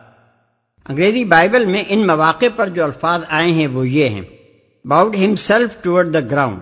انگریزی 0.89 1.25
بائبل 1.25 1.65
میں 1.65 1.83
ان 1.87 2.07
مواقع 2.07 2.45
پر 2.55 2.69
جو 2.69 2.83
الفاظ 2.83 3.21
آئے 3.27 3.51
ہیں 3.51 3.67
وہ 3.67 3.87
یہ 3.87 4.09
ہیں۔ 4.09 4.21
باؤڈ 4.87 5.15
ہم 5.15 5.35
سیلف 5.35 5.83
ٹوڈ 5.83 6.13
دا 6.13 6.19
گراؤنڈ 6.19 6.59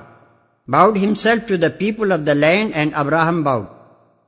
باؤڈ 0.67 0.97
ہم 0.97 1.15
self 1.15 1.47
to 1.47 1.55
the 1.55 1.67
people 1.77 2.11
of 2.11 2.19
the 2.27 2.33
land 2.33 2.71
and 2.75 2.91
Abraham 2.93 3.43
bowed 3.43 3.65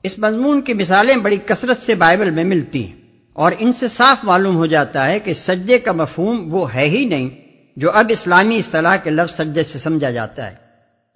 اس 0.04 0.20
مضمون 0.20 0.62
کی 0.62 0.74
مثالیں 0.74 1.16
بڑی 1.16 1.38
کثرت 1.46 1.78
سے 1.78 1.96
بائبل 1.96 2.30
میں 2.30 2.44
ملتی 2.44 2.86
ہیں 2.86 2.96
اور 3.34 3.52
ان 3.60 3.74
سے 3.74 3.88
صاف 3.88 4.24
معلوم 4.24 4.56
ہو 4.56 4.66
جاتا 4.66 5.10
ہے 5.10 5.20
کہ 5.20 5.34
سجدے 5.34 5.80
کا 5.80 5.92
مفہوم 5.92 6.54
وہ 6.54 6.74
ہے 6.74 6.86
ہی 6.86 7.06
نہیں 7.06 7.30
جو 7.76 7.92
اب 7.92 8.06
اسلامی 8.10 8.58
اصطلاح 8.58 8.96
کے 8.96 9.10
لفظ 9.10 9.36
سجدے 9.36 9.64
سے 9.64 9.80
سمجھا 9.80 10.12
جاتا 10.12 10.52
ہے۔ 10.52 10.56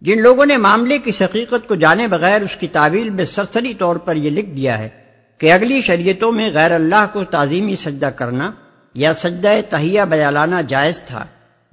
جن 0.01 0.21
لوگوں 0.21 0.45
نے 0.45 0.57
معاملے 0.57 0.97
کی 0.97 1.11
حقیقت 1.21 1.67
کو 1.67 1.75
جانے 1.75 2.07
بغیر 2.07 2.41
اس 2.41 2.55
کی 2.55 2.67
تعویل 2.67 3.09
میں 3.09 3.25
سرسری 3.25 3.73
طور 3.73 3.95
پر 3.95 4.15
یہ 4.15 4.29
لکھ 4.29 4.49
دیا 4.49 4.77
ہے 4.77 4.89
کہ 5.37 5.51
اگلی 5.51 5.81
شریعتوں 5.81 6.31
میں 6.31 6.49
غیر 6.53 6.71
اللہ 6.71 7.05
کو 7.13 7.23
تعظیمی 7.23 7.75
سجدہ 7.75 8.05
کرنا 8.05 8.51
یا 8.93 9.13
سجدہ 9.13 9.49
تہیا 9.69 10.03
بیالانا 10.03 10.61
جائز 10.61 10.99
تھا۔ 10.99 11.25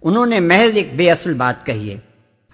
انہوں 0.02 0.26
نے 0.26 0.40
محض 0.40 0.70
ایک 0.74 0.96
بے 0.96 1.10
اصل 1.10 1.34
بات 1.34 1.66
کہی 1.66 1.90
ہے۔ 1.90 2.05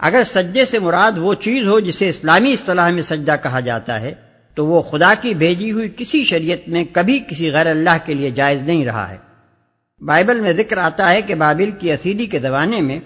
اگر 0.03 0.23
سجدے 0.25 0.65
سے 0.65 0.79
مراد 0.79 1.13
وہ 1.17 1.35
چیز 1.35 1.67
ہو 1.67 1.81
جسے 1.81 2.09
اسلامی 2.09 2.53
اصطلاح 2.53 2.91
میں 2.91 3.03
سجدہ 3.03 3.37
کہا 3.43 3.61
جاتا 3.61 4.01
ہے، 4.01 4.15
تو 4.55 4.67
وہ 4.67 4.83
خدا 4.83 5.15
کی 5.21 5.35
بھیجی 5.35 5.73
ہوئی 5.73 5.89
کسی 5.97 6.25
شریعت 6.25 6.69
میں 6.69 6.85
کبھی 6.93 7.19
کسی 7.19 7.53
غیر 7.53 7.67
اللہ 7.67 7.97
کے 8.05 8.15
لیے 8.15 8.31
جائز 8.31 8.63
نہیں 8.63 8.85
رہا 8.85 9.11
ہے۔ 9.11 9.17
بائبل 10.01 10.41
میں 10.41 10.53
ذکر 10.53 10.77
آتا 10.79 11.13
ہے 11.13 11.23
کہ 11.23 11.35
بابل 11.35 11.71
کی 11.71 11.93
اسیدی 11.93 12.27
کے 12.27 12.39
زمانے 12.39 12.81
میں 12.81 13.01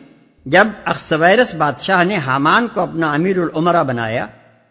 جب 0.46 0.66
اخسویرس 0.84 1.54
بادشاہ 1.54 2.04
نے 2.04 2.16
حامان 2.16 2.68
کو 2.74 2.80
اپنا 2.80 3.12
امیر 3.12 3.38
العمرہ 3.38 3.82
بنایا 3.82 4.26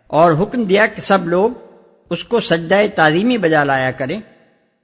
اور 0.08 0.32
حکم 0.32 0.64
دیا 0.64 0.86
کہ 0.86 1.02
سب 1.02 1.28
لوگ 1.28 1.52
اس 2.10 2.24
کو 2.24 2.40
سجدہ 2.40 2.76
تعظیمی 2.96 3.38
بجا 3.38 3.64
لایا 3.64 3.92
کریں، 3.92 4.20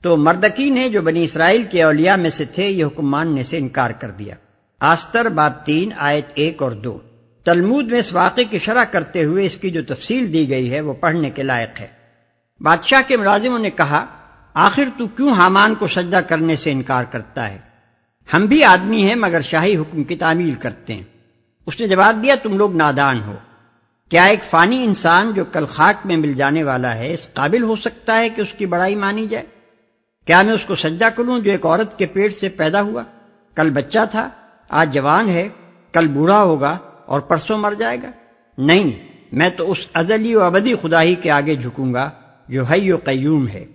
تو 0.01 0.17
مردکی 0.17 0.69
نے 0.69 0.89
جو 0.89 1.01
بنی 1.01 1.23
اسرائیل 1.23 1.63
کے 1.63 1.83
اولیاء 1.83 2.15
میں 2.15 2.29
سے 2.29 2.45
تھے، 2.45 2.69
یہ 2.69 2.85
حکم 2.85 3.09
ماننے 3.09 3.43
سے 3.43 3.57
انکار 3.57 3.91
کر 3.91 4.11
دیا۔ 4.11 4.35
آستر 4.79 5.29
باب 5.29 5.65
تین، 5.65 5.89
آیت 5.97 6.25
ایک 6.33 6.61
اور 6.61 6.71
دو۔ 6.71 6.99
تلمود 7.43 7.91
میں 7.91 7.99
اس 7.99 8.13
واقعے 8.13 8.43
کی 8.43 8.59
شرح 8.59 8.83
کرتے 8.83 9.23
ہوئے 9.23 9.45
اس 9.45 9.57
کی 9.57 9.69
جو 9.69 9.81
تفصیل 9.87 10.33
دی 10.33 10.49
گئی 10.49 10.73
ہے 10.73 10.81
وہ 10.81 10.93
پڑھنے 10.93 11.29
کے 11.29 11.43
لائق 11.43 11.81
ہے۔ 11.81 11.87
بادشاہ 12.61 13.01
کے 13.07 13.17
ملازموں 13.17 13.59
نے 13.59 13.69
کہا، 13.69 14.05
آخر 14.53 14.83
تو 14.97 15.07
کیوں 15.07 15.33
حامان 15.33 15.75
کو 15.75 15.87
سجدہ 15.87 16.15
کرنے 16.15 16.55
سے 16.55 16.71
انکار 16.71 17.03
کرتا 17.03 17.49
ہے؟ 17.49 17.57
ہم 18.33 18.45
بھی 18.45 18.63
آدمی 18.63 19.07
ہیں 19.07 19.15
مگر 19.15 19.41
شاہی 19.41 19.77
حکم 19.77 20.03
کی 20.03 20.15
تعمیل 20.15 20.55
کرتے 20.55 20.95
ہیں۔ 20.95 21.03
اس 21.65 21.79
نے 21.79 21.87
جواب 21.87 22.23
دیا، 22.23 22.35
تم 22.43 22.57
لوگ 22.57 22.75
نادان 22.75 23.21
ہو۔ 23.21 23.35
کیا 24.09 24.23
ایک 24.23 24.39
فانی 24.49 24.83
انسان 24.83 25.31
جو 25.33 25.45
کل 25.45 25.65
خاک 25.65 26.05
میں 26.05 26.17
مل 26.17 26.33
جانے 26.33 26.63
والا 26.63 26.95
ہے، 26.95 27.13
اس 27.13 27.33
قابل 27.33 27.63
ہو 27.63 27.75
سکتا 27.75 28.17
ہے 28.17 28.29
کہ 28.29 28.41
اس 28.41 28.53
کی 28.57 28.65
بڑائی 28.65 28.95
مانی 28.95 29.27
جائے؟ 29.27 29.45
کیا 30.25 30.41
میں 30.41 30.53
اس 30.53 30.65
کو 30.65 30.75
سجدہ 30.75 31.09
کروں 31.15 31.39
جو 31.39 31.51
ایک 31.51 31.65
عورت 31.65 31.97
کے 31.97 32.05
پیٹ 32.05 32.33
سے 32.33 32.49
پیدا 32.49 32.81
ہوا؟ 32.81 33.03
کل 33.55 33.69
بچہ 33.69 33.99
تھا، 34.11 34.29
آج 34.69 34.93
جوان 34.93 35.29
ہے، 35.29 35.49
کل 35.91 36.07
بوڑھا 36.07 36.43
ہوگا 36.43 36.77
اور 37.11 37.19
پرسوں 37.19 37.57
مر 37.57 37.73
جائے 37.73 37.97
گا؟ 38.03 38.11
نہیں، 38.57 38.89
میں 39.31 39.49
تو 39.49 39.71
اس 39.71 39.87
ازلی 39.93 40.35
و 40.35 40.43
ابدی 40.43 40.75
خدا 40.81 41.01
ہی 41.01 41.15
کے 41.15 41.31
آگے 41.31 41.55
جھکوں 41.55 41.93
گا 41.93 42.09
جو 42.47 42.63
حی 42.63 42.91
و 42.91 42.97
قیوم 43.03 43.47
ہے۔ 43.47 43.65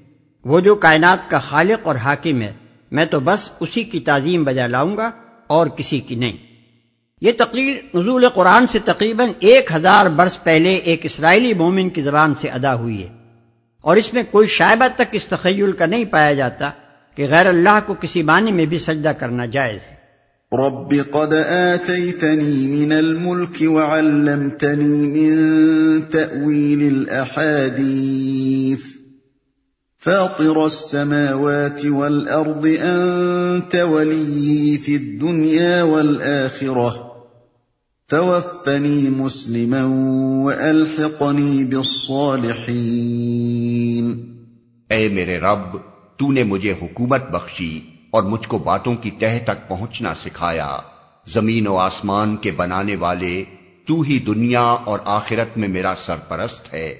وہ 0.44 0.60
جو 0.60 0.74
کائنات 0.74 1.30
کا 1.30 1.38
خالق 1.38 1.86
اور 1.86 1.94
حاکم 1.94 2.42
ہے، 2.42 2.52
میں 2.90 3.04
تو 3.04 3.20
بس 3.20 3.50
اسی 3.60 3.84
کی 3.84 4.00
تعظیم 4.00 4.44
بجا 4.44 4.66
لاؤں 4.66 4.96
گا 4.96 5.10
اور 5.46 5.66
کسی 5.66 6.00
کی 6.00 6.14
نہیں۔ 6.14 6.36
یہ 7.20 7.32
تقریر 7.38 7.96
نزول 7.96 8.28
قرآن 8.28 8.66
سے 8.66 8.78
تقریباً 8.84 9.28
ایک 9.38 9.72
ہزار 9.74 10.06
برس 10.06 10.44
پہلے 10.44 10.74
ایک 10.74 11.00
اسرائیلی 11.04 11.54
مومن 11.54 11.88
کی 11.88 12.02
زبان 12.02 12.34
سے 12.34 12.48
ادا 12.48 12.74
ہوئی 12.74 13.02
ہے۔ 13.02 13.08
اور 13.80 13.96
اس 13.96 14.14
میں 14.14 14.22
کوئی 14.30 14.46
شائبہ 14.46 14.86
تک 14.94 15.08
اس 15.12 15.26
تخیل 15.26 15.72
کا 15.72 15.86
نہیں 15.86 16.04
پایا 16.04 16.32
جاتا 16.32 16.70
کہ 17.14 17.26
غیر 17.30 17.46
اللہ 17.46 17.78
کو 17.86 17.94
کسی 18.00 18.22
معنی 18.22 18.52
میں 18.52 18.64
بھی 18.64 18.78
سجدہ 18.78 19.08
کرنا 19.08 19.44
جائز 19.44 19.80
ہے۔ 19.90 19.95
رب 20.54 20.94
قد 21.12 21.32
آتيتني 21.32 22.66
من 22.66 22.92
الملك 22.92 23.62
وعلمتني 23.62 24.84
من 24.84 26.08
تأويل 26.08 26.82
الأحاديث 26.82 28.80
فاطر 29.98 30.66
السماوات 30.66 31.86
والأرض 31.86 32.66
أنت 32.80 33.74
ولي 33.74 34.78
في 34.78 34.96
الدنيا 34.96 35.82
والآخرة 35.82 37.12
توفني 38.08 39.10
مسلما 39.10 39.84
وألحقني 40.44 41.64
بالصالحين 41.64 42.86
اے 44.90 45.08
میرے 45.08 45.38
رب، 45.38 45.76
تو 46.16 46.32
نے 46.32 46.44
مجھے 46.44 46.72
حکومت 46.82 47.22
بخشی 47.30 47.95
اور 48.16 48.24
مجھ 48.24 48.48
کو 48.48 48.58
باتوں 48.58 48.94
کی 48.94 49.10
تہ 49.10 49.38
تک 49.44 49.68
پہنچنا 49.68 50.14
سکھایا۔ 50.14 50.76
زمین 51.26 51.66
و 51.66 51.76
آسمان 51.76 52.36
کے 52.36 52.50
بنانے 52.50 52.96
والے، 52.96 53.44
تو 53.86 54.00
ہی 54.00 54.18
دنیا 54.18 54.60
اور 54.60 54.98
آخرت 55.04 55.58
میں 55.58 55.68
میرا 55.68 55.94
سرپرست 55.98 56.74
ہے۔ 56.74 56.94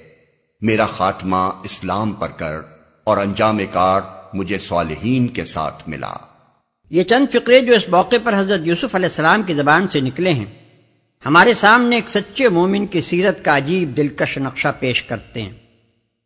میرا 0.61 0.85
خاتمہ 0.85 1.35
اسلام 1.35 2.11
پر 2.11 2.27
کر 2.27 2.59
اور 3.03 3.17
انجام 3.17 3.59
کار 3.71 4.01
مجھے 4.33 4.59
صالحین 4.59 5.27
کے 5.27 5.45
ساتھ 5.45 5.89
ملا۔ 5.89 6.13
یہ 6.89 7.03
چند 7.03 7.25
فقرے 7.29 7.59
جو 7.59 7.73
اس 7.73 7.89
موقع 7.89 8.15
پر 8.23 8.39
حضرت 8.39 8.59
یوسف 8.63 8.95
علیہ 8.95 9.09
السلام 9.09 9.43
کی 9.43 9.53
زبان 9.53 9.87
سے 9.87 9.99
نکلے 9.99 10.33
ہیں، 10.33 10.45
ہمارے 11.25 11.53
سامنے 11.53 11.95
ایک 11.95 12.09
سچے 12.09 12.49
مومن 12.49 12.87
کی 12.87 13.01
سیرت 13.01 13.45
کا 13.45 13.57
عجیب 13.57 13.97
دلکش 13.97 14.37
نقشہ 14.37 14.67
پیش 14.79 15.03
کرتے 15.03 15.41
ہیں۔ 15.41 15.66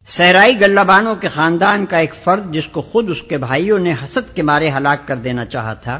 صحرائی 0.07 0.59
گلابانوں 0.61 1.15
کے 1.15 1.27
خاندان 1.27 1.85
کا 1.85 1.97
ایک 1.97 2.13
فرد 2.15 2.53
جس 2.53 2.67
کو 2.67 2.81
خود 2.81 3.09
اس 3.09 3.21
کے 3.21 3.37
بھائیوں 3.37 3.79
نے 3.79 3.93
حسد 4.03 4.35
کے 4.35 4.43
مارے 4.43 4.69
ہلاک 4.69 5.07
کر 5.07 5.15
دینا 5.15 5.45
چاہا 5.45 5.73
تھا، 5.73 5.99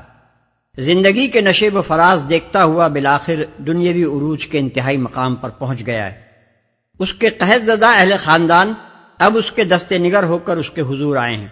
زندگی 0.78 1.28
کے 1.28 1.42
نشے 1.42 1.70
و 1.70 1.82
فراز 1.82 2.24
دیکھتا 2.30 2.64
ہوا 2.64 2.88
بلاخر 2.88 3.44
دنیاوی 3.58 4.04
عروج 4.04 4.48
کے 4.48 4.60
انتہائی 4.60 4.98
مقام 4.98 5.36
پر 5.36 5.50
پہنچ 5.50 5.86
گیا 5.86 6.06
ہے۔ 6.06 6.20
اس 7.00 7.14
کے 7.14 7.30
قحط 7.30 7.66
زدہ 7.66 7.88
اہل 7.88 8.14
خاندان 8.24 8.74
اب 9.20 9.38
اس 9.38 9.52
کے 9.52 9.64
دستے 9.64 9.98
نگر 9.98 10.24
ہو 10.24 10.38
کر 10.38 10.58
اس 10.58 10.70
کے 10.70 10.82
حضور 10.82 11.16
آئے 11.18 11.36
ہیں 11.36 11.48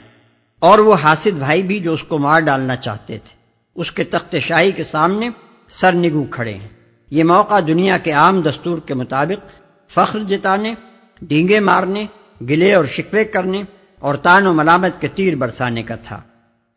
اور 0.62 0.79
وہ 0.79 0.96
حاسد 0.96 1.38
بھائی 1.38 1.63
بھی 1.63 1.79
جو 1.79 1.94
اس 1.94 2.03
کو 2.03 2.18
مار 2.18 2.39
ڈالنا 2.39 2.75
چاہتے 2.75 3.18
تھے۔ 3.18 3.38
اس 3.75 3.91
کے 3.91 4.03
تخت 4.03 4.36
شاہی 4.41 4.72
کے 4.72 4.84
سامنے 4.84 5.29
سر 5.70 5.96
نگو 5.96 6.24
کھڑے 6.32 6.53
ہیں۔ 6.53 6.68
یہ 7.12 7.24
موقع 7.24 7.60
دنیا 7.68 7.98
کے 7.98 8.12
عام 8.12 8.41
دستور 8.41 8.77
کے 8.77 8.94
مطابق 8.94 9.51
فخر 9.91 10.20
جتانے 10.20 10.74
ڈینگے 11.22 11.60
مارنے 11.60 12.06
گلے 12.41 12.74
اور 12.74 12.86
شکوے 12.86 13.24
کرنے 13.24 13.63
اور 14.00 14.15
تان 14.15 14.48
و 14.48 14.53
ملامت 14.53 15.01
کے 15.01 15.08
تیر 15.08 15.36
برسانے 15.36 15.84
کا 15.84 15.96
تھا۔ 15.96 16.22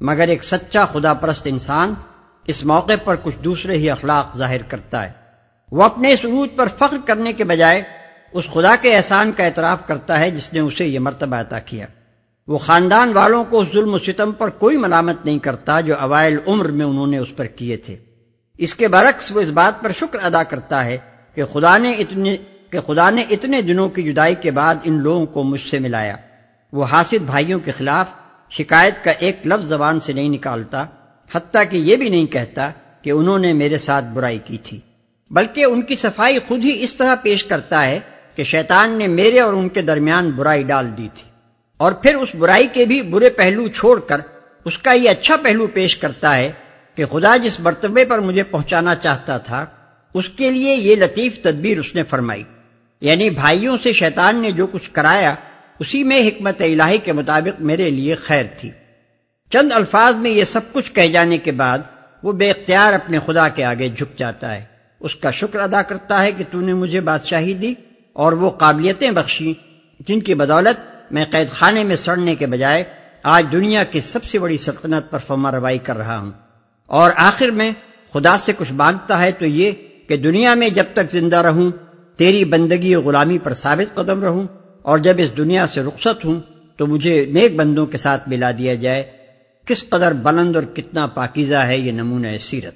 مگر 0.01 0.29
ایک 0.29 0.45
سچا 0.45 0.85
خدا 0.85 1.15
پرست 1.15 1.43
انسان 1.45 1.95
اس 2.47 2.65
موقع 2.65 2.93
پر 3.05 3.17
کچھ 3.23 3.37
دوسرے 3.45 3.77
ہی 3.77 3.91
اخلاق 3.91 4.37
ظاہر 4.37 4.63
کرتا 4.63 5.07
ہے۔ 5.07 5.13
وہ 5.71 5.83
اپنے 5.83 6.13
اس 6.13 6.25
عروج 6.25 6.49
پر 6.57 6.69
فخر 6.69 6.97
کرنے 7.07 7.33
کے 7.33 7.45
بجائے 7.45 7.83
اس 8.33 8.47
خدا 8.53 8.77
کے 8.77 8.97
احسان 8.97 9.33
کا 9.33 9.45
اعتراف 9.45 9.87
کرتا 9.87 10.21
ہے 10.21 10.31
جس 10.31 10.53
نے 10.53 10.61
اسے 10.61 10.87
یہ 10.87 10.99
مرتبہ 10.99 11.37
عطا 11.37 11.59
کیا۔ 11.59 11.87
وہ 12.49 12.59
خاندان 12.59 13.13
والوں 13.13 13.45
کو 13.45 13.61
اس 13.61 13.69
ظلم 13.73 13.95
و 13.95 13.99
ستم 13.99 14.33
پر 14.33 14.49
کوئی 14.49 14.77
ملامت 14.77 15.25
نہیں 15.25 15.39
کرتا 15.39 15.81
جو 15.81 15.95
اوائل 15.99 16.39
عمر 16.47 16.65
میں 16.65 16.87
انہوں 16.87 17.07
نے 17.07 17.19
اس 17.19 17.37
پر 17.37 17.45
کیے 17.45 17.77
تھے۔ 17.77 17.97
اس 18.59 18.75
کے 18.75 18.89
برعکس 18.89 19.33
وہ 19.37 19.41
اس 19.41 19.49
بات 19.49 19.81
پر 19.81 19.93
شکر 19.93 20.19
ادا 20.23 20.43
کرتا 20.43 20.85
ہے 20.85 20.99
کہ 21.35 21.45
خدا 21.45 21.79
نے 21.79 21.93
اتنے 21.93 22.37
کہ 22.73 22.81
خدا 22.81 23.11
نے 23.11 23.25
اتنے 23.31 23.63
دنوں 23.63 23.89
کی 23.89 24.03
جدائی 24.03 24.35
کے 24.35 24.51
بعد 24.51 24.75
ان 24.85 25.01
لوگوں 25.01 25.27
کو 25.27 25.43
مجھ 25.43 25.69
سے 25.71 25.79
ملایا۔ 25.79 26.17
وہ 26.73 26.85
حاسد 26.85 27.23
بھائیوں 27.23 27.61
کے 27.61 27.71
خلاف 27.79 28.07
شکایت 28.51 29.05
کا 29.05 29.11
ایک 29.11 29.37
لفظ 29.45 29.65
زبان 29.65 30.01
سے 30.01 30.13
نہیں 30.13 30.29
نکالتا، 30.29 30.87
حتیٰ 31.35 31.63
کہ 31.71 31.77
یہ 31.77 31.97
بھی 31.97 32.09
نہیں 32.09 32.27
کہتا 32.27 32.71
کہ 33.03 33.11
انہوں 33.11 33.39
نے 33.39 33.53
میرے 33.53 33.79
ساتھ 33.79 34.05
برائی 34.05 34.39
کی 34.45 34.59
تھی۔ 34.59 34.81
بلکہ 35.31 35.65
ان 35.65 35.83
کی 35.83 35.97
صفائی 35.97 36.39
خود 36.49 36.65
ہی 36.65 36.83
اس 36.85 36.95
طرح 36.95 37.15
پیش 37.15 37.45
کرتا 37.45 37.87
ہے 37.87 38.01
کہ 38.35 38.45
شیطان 38.45 38.91
نے 38.91 39.07
میرے 39.07 39.41
اور 39.41 39.53
ان 39.53 39.69
کے 39.69 39.83
درمیان 39.83 40.31
برائی 40.31 40.63
ڈال 40.63 40.87
دی 40.99 41.09
تھی۔ 41.15 41.31
اور 41.77 41.93
پھر 41.93 42.15
اس 42.15 42.35
برائی 42.35 42.67
کے 42.73 42.85
بھی 42.85 43.03
برے 43.03 43.31
پہلو 43.31 43.69
چھوڑ 43.69 44.01
کر 44.01 44.21
اس 44.65 44.79
کا 44.79 44.93
یہ 44.93 45.11
اچھا 45.11 45.37
پہلو 45.37 45.67
پیش 45.67 45.97
کرتا 45.97 46.37
ہے 46.37 46.53
کہ 46.95 47.05
خدا 47.07 47.37
جس 47.37 47.61
مرتبے 47.61 48.05
پر 48.05 48.19
مجھے 48.19 48.43
پہنچانا 48.43 48.95
چاہتا 48.95 49.39
تھا، 49.39 49.67
اس 50.15 50.29
کے 50.29 50.51
لیے 50.51 50.75
یہ 50.75 50.97
لطیف 50.97 51.43
تدبیر 51.43 51.79
اس 51.79 51.95
نے 51.95 52.03
فرمائی۔ 52.03 52.43
یعنی 53.03 53.31
بھائیوں 53.31 53.77
سے 53.83 53.93
شیطان 53.93 54.37
نے 54.37 54.51
جو 54.51 54.67
کچھ 54.67 54.91
کرایا، 54.91 55.35
اسی 55.79 56.05
میں 56.05 56.29
حکمت 56.29 56.61
الہی 56.61 56.99
کے 56.99 57.13
مطابق 57.13 57.61
میرے 57.61 57.91
لیے 57.91 58.15
خیر 58.15 58.45
تھی۔ 58.59 58.71
چند 59.51 59.73
الفاظ 59.73 60.15
میں 60.15 60.31
یہ 60.31 60.45
سب 60.45 60.61
کچھ 60.73 60.93
کہہ 60.93 61.07
جانے 61.07 61.39
کے 61.39 61.53
بعد، 61.53 61.79
وہ 62.23 62.33
بے 62.33 62.51
اختیار 62.51 62.93
اپنے 62.93 63.19
خدا 63.27 63.49
کے 63.49 63.65
آگے 63.65 63.89
جھک 63.89 64.19
جاتا 64.19 64.55
ہے۔ 64.55 64.65
اس 65.01 65.17
کا 65.17 65.31
شکر 65.31 65.59
ادا 65.59 65.83
کرتا 65.83 66.23
ہے 66.23 66.33
کہ 66.33 66.45
تو 66.51 66.61
نے 66.61 66.75
مجھے 66.75 67.01
بادشاہی 67.01 67.55
دی 67.55 67.75
اور 68.13 68.33
وہ 68.33 68.51
قابلیتیں 68.51 69.11
بخشی، 69.11 69.55
جن 70.09 70.21
کی 70.21 70.35
بدولت 70.35 71.13
میں 71.13 71.25
قید 71.31 71.51
خانے 71.51 71.85
میں 71.85 71.97
سڑنے 71.97 72.35
کے 72.35 72.47
بجائے 72.47 72.85
آج 73.23 73.47
دنیا 73.53 73.85
کی 73.85 74.01
سب 74.01 74.25
سے 74.25 74.39
بڑی 74.39 74.59
سلطنت 74.59 75.11
پر 75.11 75.19
فما 75.19 75.53
روائی 75.53 75.79
کر 75.79 75.97
رہا 75.97 76.19
ہوں۔ 76.19 76.31
اور 76.87 77.11
آخر 77.17 77.49
میں 77.49 77.73
خدا 78.13 78.39
سے 78.39 78.53
کچھ 78.59 78.73
مانگتا 78.73 79.23
ہے 79.23 79.33
تو 79.33 79.47
یہ 79.47 79.73
کہ 80.09 80.17
دنیا 80.17 80.55
میں 80.55 80.69
جب 80.69 80.85
تک 80.93 81.13
زندہ 81.13 81.37
رہوں 81.37 81.71
تیری 82.17 82.45
بندگی 82.45 82.95
غلامی 82.95 83.39
پر 83.39 83.55
ثابت 83.55 83.95
قدم 83.95 84.23
رہوں 84.23 84.47
اور 84.83 84.99
جب 84.99 85.15
اس 85.19 85.37
دنیا 85.37 85.67
سے 85.67 85.83
رخصت 85.83 86.25
ہوں 86.25 86.41
تو 86.77 86.87
مجھے 86.87 87.27
نیک 87.27 87.57
بندوں 87.57 87.87
کے 87.87 87.97
ساتھ 87.97 88.29
ملا 88.29 88.51
دیا 88.51 88.75
جائے۔ 88.75 89.03
کس 89.67 89.89
قدر 89.89 90.13
بلند 90.13 90.57
اور 90.57 90.65
کتنا 90.65 91.07
پاکیزہ 91.07 91.55
ہے 91.55 91.79
یہ 91.79 91.93
نمونہ 91.93 92.37
سیرت۔ 92.41 92.75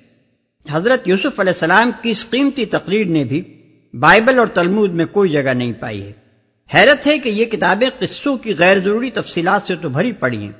حضرت 0.70 1.08
یوسف 1.08 1.40
علیہ 1.40 1.52
السلام 1.52 1.90
کی 2.02 2.10
اس 2.10 2.30
قیمتی 2.30 2.64
تقریر 2.64 3.06
نے 3.06 3.24
بھی 3.24 3.42
بائبل 3.94 4.38
اور 4.38 4.46
تلمود 4.46 4.92
میں 4.92 5.04
کوئی 5.06 5.30
جگہ 5.30 5.54
نہیں 5.54 5.72
پائی 5.72 6.02
ہے۔ 6.02 6.12
حیرت 6.74 7.06
ہے 7.06 7.18
کہ 7.18 7.28
یہ 7.28 7.44
کتابیں 7.44 7.90
قصوں 7.98 8.36
کی 8.36 8.54
غیر 8.58 8.78
ضروری 8.78 9.10
تفصیلات 9.10 9.62
سے 9.62 9.74
تو 9.80 9.88
بھری 9.88 10.12
پڑی 10.12 10.38
ہیں، 10.38 10.52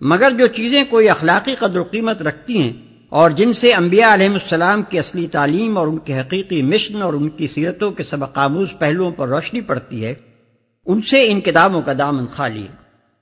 مگر 0.00 0.30
جو 0.30 0.46
چیزیں 0.46 0.84
کوئی 0.90 1.08
اخلاقی 1.08 1.54
قدر 1.54 1.78
و 1.78 1.84
قیمت 1.84 2.22
رکھتی 2.22 2.62
ہیں 2.62 2.72
اور 3.08 3.30
جن 3.30 3.52
سے 3.52 3.74
انبیاء 3.74 4.14
علیہ 4.14 4.28
السلام 4.28 4.82
کی 4.82 4.98
اصلی 4.98 5.26
تعلیم 5.26 5.78
اور 5.78 5.86
ان 5.86 5.98
کے 5.98 6.20
حقیقی 6.20 6.62
مشن 6.62 7.02
اور 7.02 7.12
ان 7.12 7.28
کی 7.28 7.46
سیرتوں 7.46 7.90
کے 7.90 8.02
سبق 8.02 8.38
آموز 8.38 8.68
پہلوؤں 8.78 9.10
پر 9.10 9.28
روشنی 9.28 9.60
پڑتی 9.60 10.04
ہے، 10.04 10.14
ان 10.86 11.02
سے 11.02 11.30
ان 11.30 11.40
کتابوں 11.40 11.82
کا 11.82 11.92
دامن 11.98 12.26
خالی 12.26 12.62
ہے۔ 12.62 12.72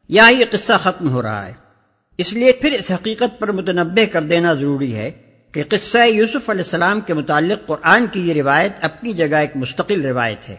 یہاں 0.08 0.32
یہ 0.32 0.44
قصہ 0.50 0.72
ختم 0.82 1.08
ہو 1.08 1.22
رہا 1.22 1.46
ہے۔ 1.46 1.52
اس 2.18 2.32
لیے 2.32 2.52
پھر 2.52 2.72
اس 2.72 2.90
حقیقت 2.90 3.38
پر 3.38 3.52
متنبع 3.52 4.04
کر 4.12 4.22
دینا 4.22 4.52
ضروری 4.52 4.94
ہے 4.94 5.10
کہ 5.52 5.62
قصہ 5.68 5.98
یوسف 5.98 6.50
علیہ 6.50 6.64
السلام 6.64 7.00
کے 7.00 7.14
متعلق 7.14 7.66
قرآن 7.66 8.06
کی 8.12 8.28
یہ 8.28 8.32
روایت 8.32 8.72
اپنی 8.80 9.12
جگہ 9.12 9.36
ایک 9.36 9.56
مستقل 9.56 10.04
روایت 10.04 10.48
ہے۔ 10.48 10.56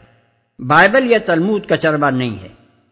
بائبل 0.60 1.12
یا 1.12 1.18
تلمود 1.26 1.66
کا 1.66 1.78
چربا 1.78 2.10
نہیں 2.10 2.36
ہے۔ 2.42 2.48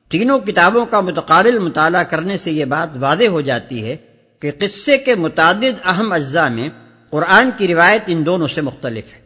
تینوں 0.10 0.40
کتابوں 0.40 0.86
کا 0.86 1.00
متقارل 1.00 1.60
مطالعہ 1.60 2.04
کرنے 2.04 2.38
سے 2.38 2.52
یہ 2.52 2.66
بات 2.66 2.90
واضح 3.00 3.26
ہو 3.26 3.42
جاتی 3.42 3.86
ہے 3.86 3.96
کہ 4.46 4.52
قصے 4.60 4.98
کے 4.98 5.16
متعدد 5.16 5.86
اہم 5.86 6.12
اجزاء 6.12 6.50
میں 6.50 6.70
قرآن 7.10 7.50
کی 7.58 7.68
روایت 7.68 8.02
ان 8.08 8.26
دونوں 8.26 8.48
سے 8.48 8.62
مختلف 8.62 9.14
ہے۔ 9.14 9.20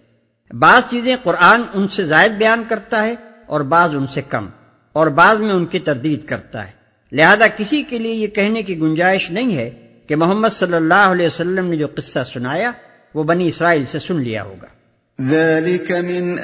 بعض 0.55 0.82
چیزیں 0.89 1.15
قرآن 1.23 1.62
ان 1.73 1.88
سے 1.88 2.03
زائد 2.05 2.32
بیان 2.32 2.63
کرتا 2.67 3.03
ہے 3.03 3.15
اور 3.45 3.62
بعض 3.62 3.95
ان 3.95 4.08
سے 4.08 4.21
کم، 4.29 4.47
اور 4.95 5.08
بعض 5.08 5.39
میں 5.39 5.53
ان 5.53 5.65
کی 5.65 5.79
تردید 5.79 6.25
کرتا 6.25 6.67
ہے۔ 6.67 6.71
لہذا 7.12 7.47
کسی 7.58 7.84
کے 7.84 7.97
لیے 7.97 8.13
یہ 8.13 8.27
کہنے 8.27 8.62
کی 8.62 8.79
گنجائش 8.79 9.32
نہیں 9.32 9.55
ہے 9.55 9.69
کہ 10.08 10.15
محمد 10.15 10.49
صلی 10.49 10.73
اللہ 10.73 11.05
علیہ 11.12 11.27
وسلم 11.27 11.65
نے 11.65 11.77
جو 11.77 11.88
قصہ 11.95 12.19
سنایا، 12.34 12.71
وہ 13.13 13.23
بنی 13.23 13.47
اسرائیل 13.47 13.86
سے 13.86 13.99
سن 13.99 14.21
لیا 14.21 14.43
ہوگا۔ 14.43 14.67
ذلك 15.19 15.91
من 15.91 16.39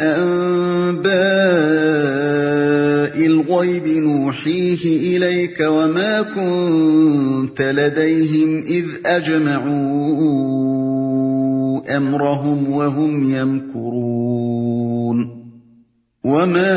الغيب 3.14 3.88
نوحيه 3.88 5.18
إليك 5.18 5.60
وما 5.60 6.22
كنت 6.22 7.62
لديهم 7.62 8.64
إذ 8.64 8.86
أجمعوا 9.06 10.06
أمرهم 11.98 12.70
وهم 12.70 13.24
يمكرون 13.24 15.46
وما 16.24 16.76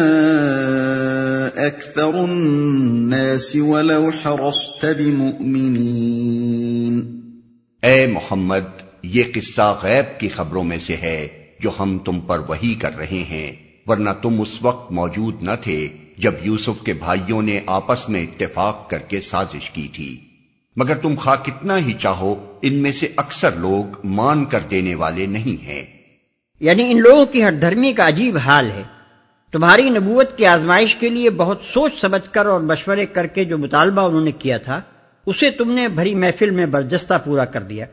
أكثر 1.67 2.25
الناس 2.25 3.57
ولو 3.57 4.09
حرصت 4.09 4.85
بمؤمنين 4.85 7.19
اے 7.83 8.07
محمد، 8.07 8.65
یہ 9.03 9.23
قصہ 9.35 9.81
غیب 9.83 10.21
کی 10.21 10.29
خبروں 10.29 10.65
میں 10.65 10.79
سے 10.79 10.97
ہے 10.97 11.29
جو 11.61 11.71
ہم 11.81 11.99
تم 11.99 12.21
پر 12.21 12.41
وہی 12.49 12.75
کر 12.75 12.99
رہے 12.99 13.11
ہیں۔ 13.11 13.68
ورنہ 13.89 14.11
تم 14.23 14.41
اس 14.41 14.63
وقت 14.63 14.93
موجود 14.93 15.43
نہ 15.43 15.51
تھے 15.63 15.89
جب 16.19 16.35
یوسف 16.43 16.85
کے 16.85 16.93
بھائیوں 16.93 17.43
نے 17.43 17.61
آپس 17.67 18.09
میں 18.09 18.23
اتفاق 18.23 18.91
کر 18.91 18.99
کے 18.99 19.21
سازش 19.21 19.71
کی 19.71 19.89
تھی۔ 19.93 20.21
مگر 20.77 20.95
تم 20.95 21.15
خواہ 21.19 21.45
کتنا 21.45 21.79
ہی 21.79 21.93
چاہو، 21.93 22.59
ان 22.63 22.75
میں 22.75 22.93
سے 22.93 23.09
اکثر 23.17 23.51
لوگ 23.53 23.97
مان 24.05 24.45
کر 24.45 24.61
دینے 24.61 24.95
والے 24.95 25.27
نہیں 25.27 25.65
ہیں۔ 25.65 25.85
یعنی 26.61 26.91
ان 26.91 27.01
لوگوں 27.01 27.27
کی 27.27 27.43
ہر 27.43 27.53
دھرمی 27.53 27.93
کا 27.93 28.09
عجیب 28.09 28.37
حال 28.37 28.71
ہے۔ 28.71 28.83
تمہاری 29.53 29.91
نبوت 29.91 30.39
کی 30.39 30.47
آزمائش 30.47 30.97
کے 30.97 31.09
لیے 31.09 31.31
بہت 31.31 31.61
سوچ 31.73 32.01
سمجھ 32.01 32.31
کر 32.31 32.47
اور 32.47 32.61
مشورے 32.61 33.07
کر 33.07 33.27
کے 33.27 33.45
جو 33.45 33.59
مطالبہ 33.59 34.03
انہوں 34.03 34.25
نے 34.25 34.33
کیا 34.33 34.59
تھا، 34.59 34.81
اسے 35.27 35.51
تم 35.51 35.73
نے 35.73 35.89
بھری 35.89 36.15
محفل 36.15 36.51
میں 36.51 36.67
برجستہ 36.67 37.15
پورا 37.25 37.45
کر 37.45 37.63
دیا۔ 37.63 37.87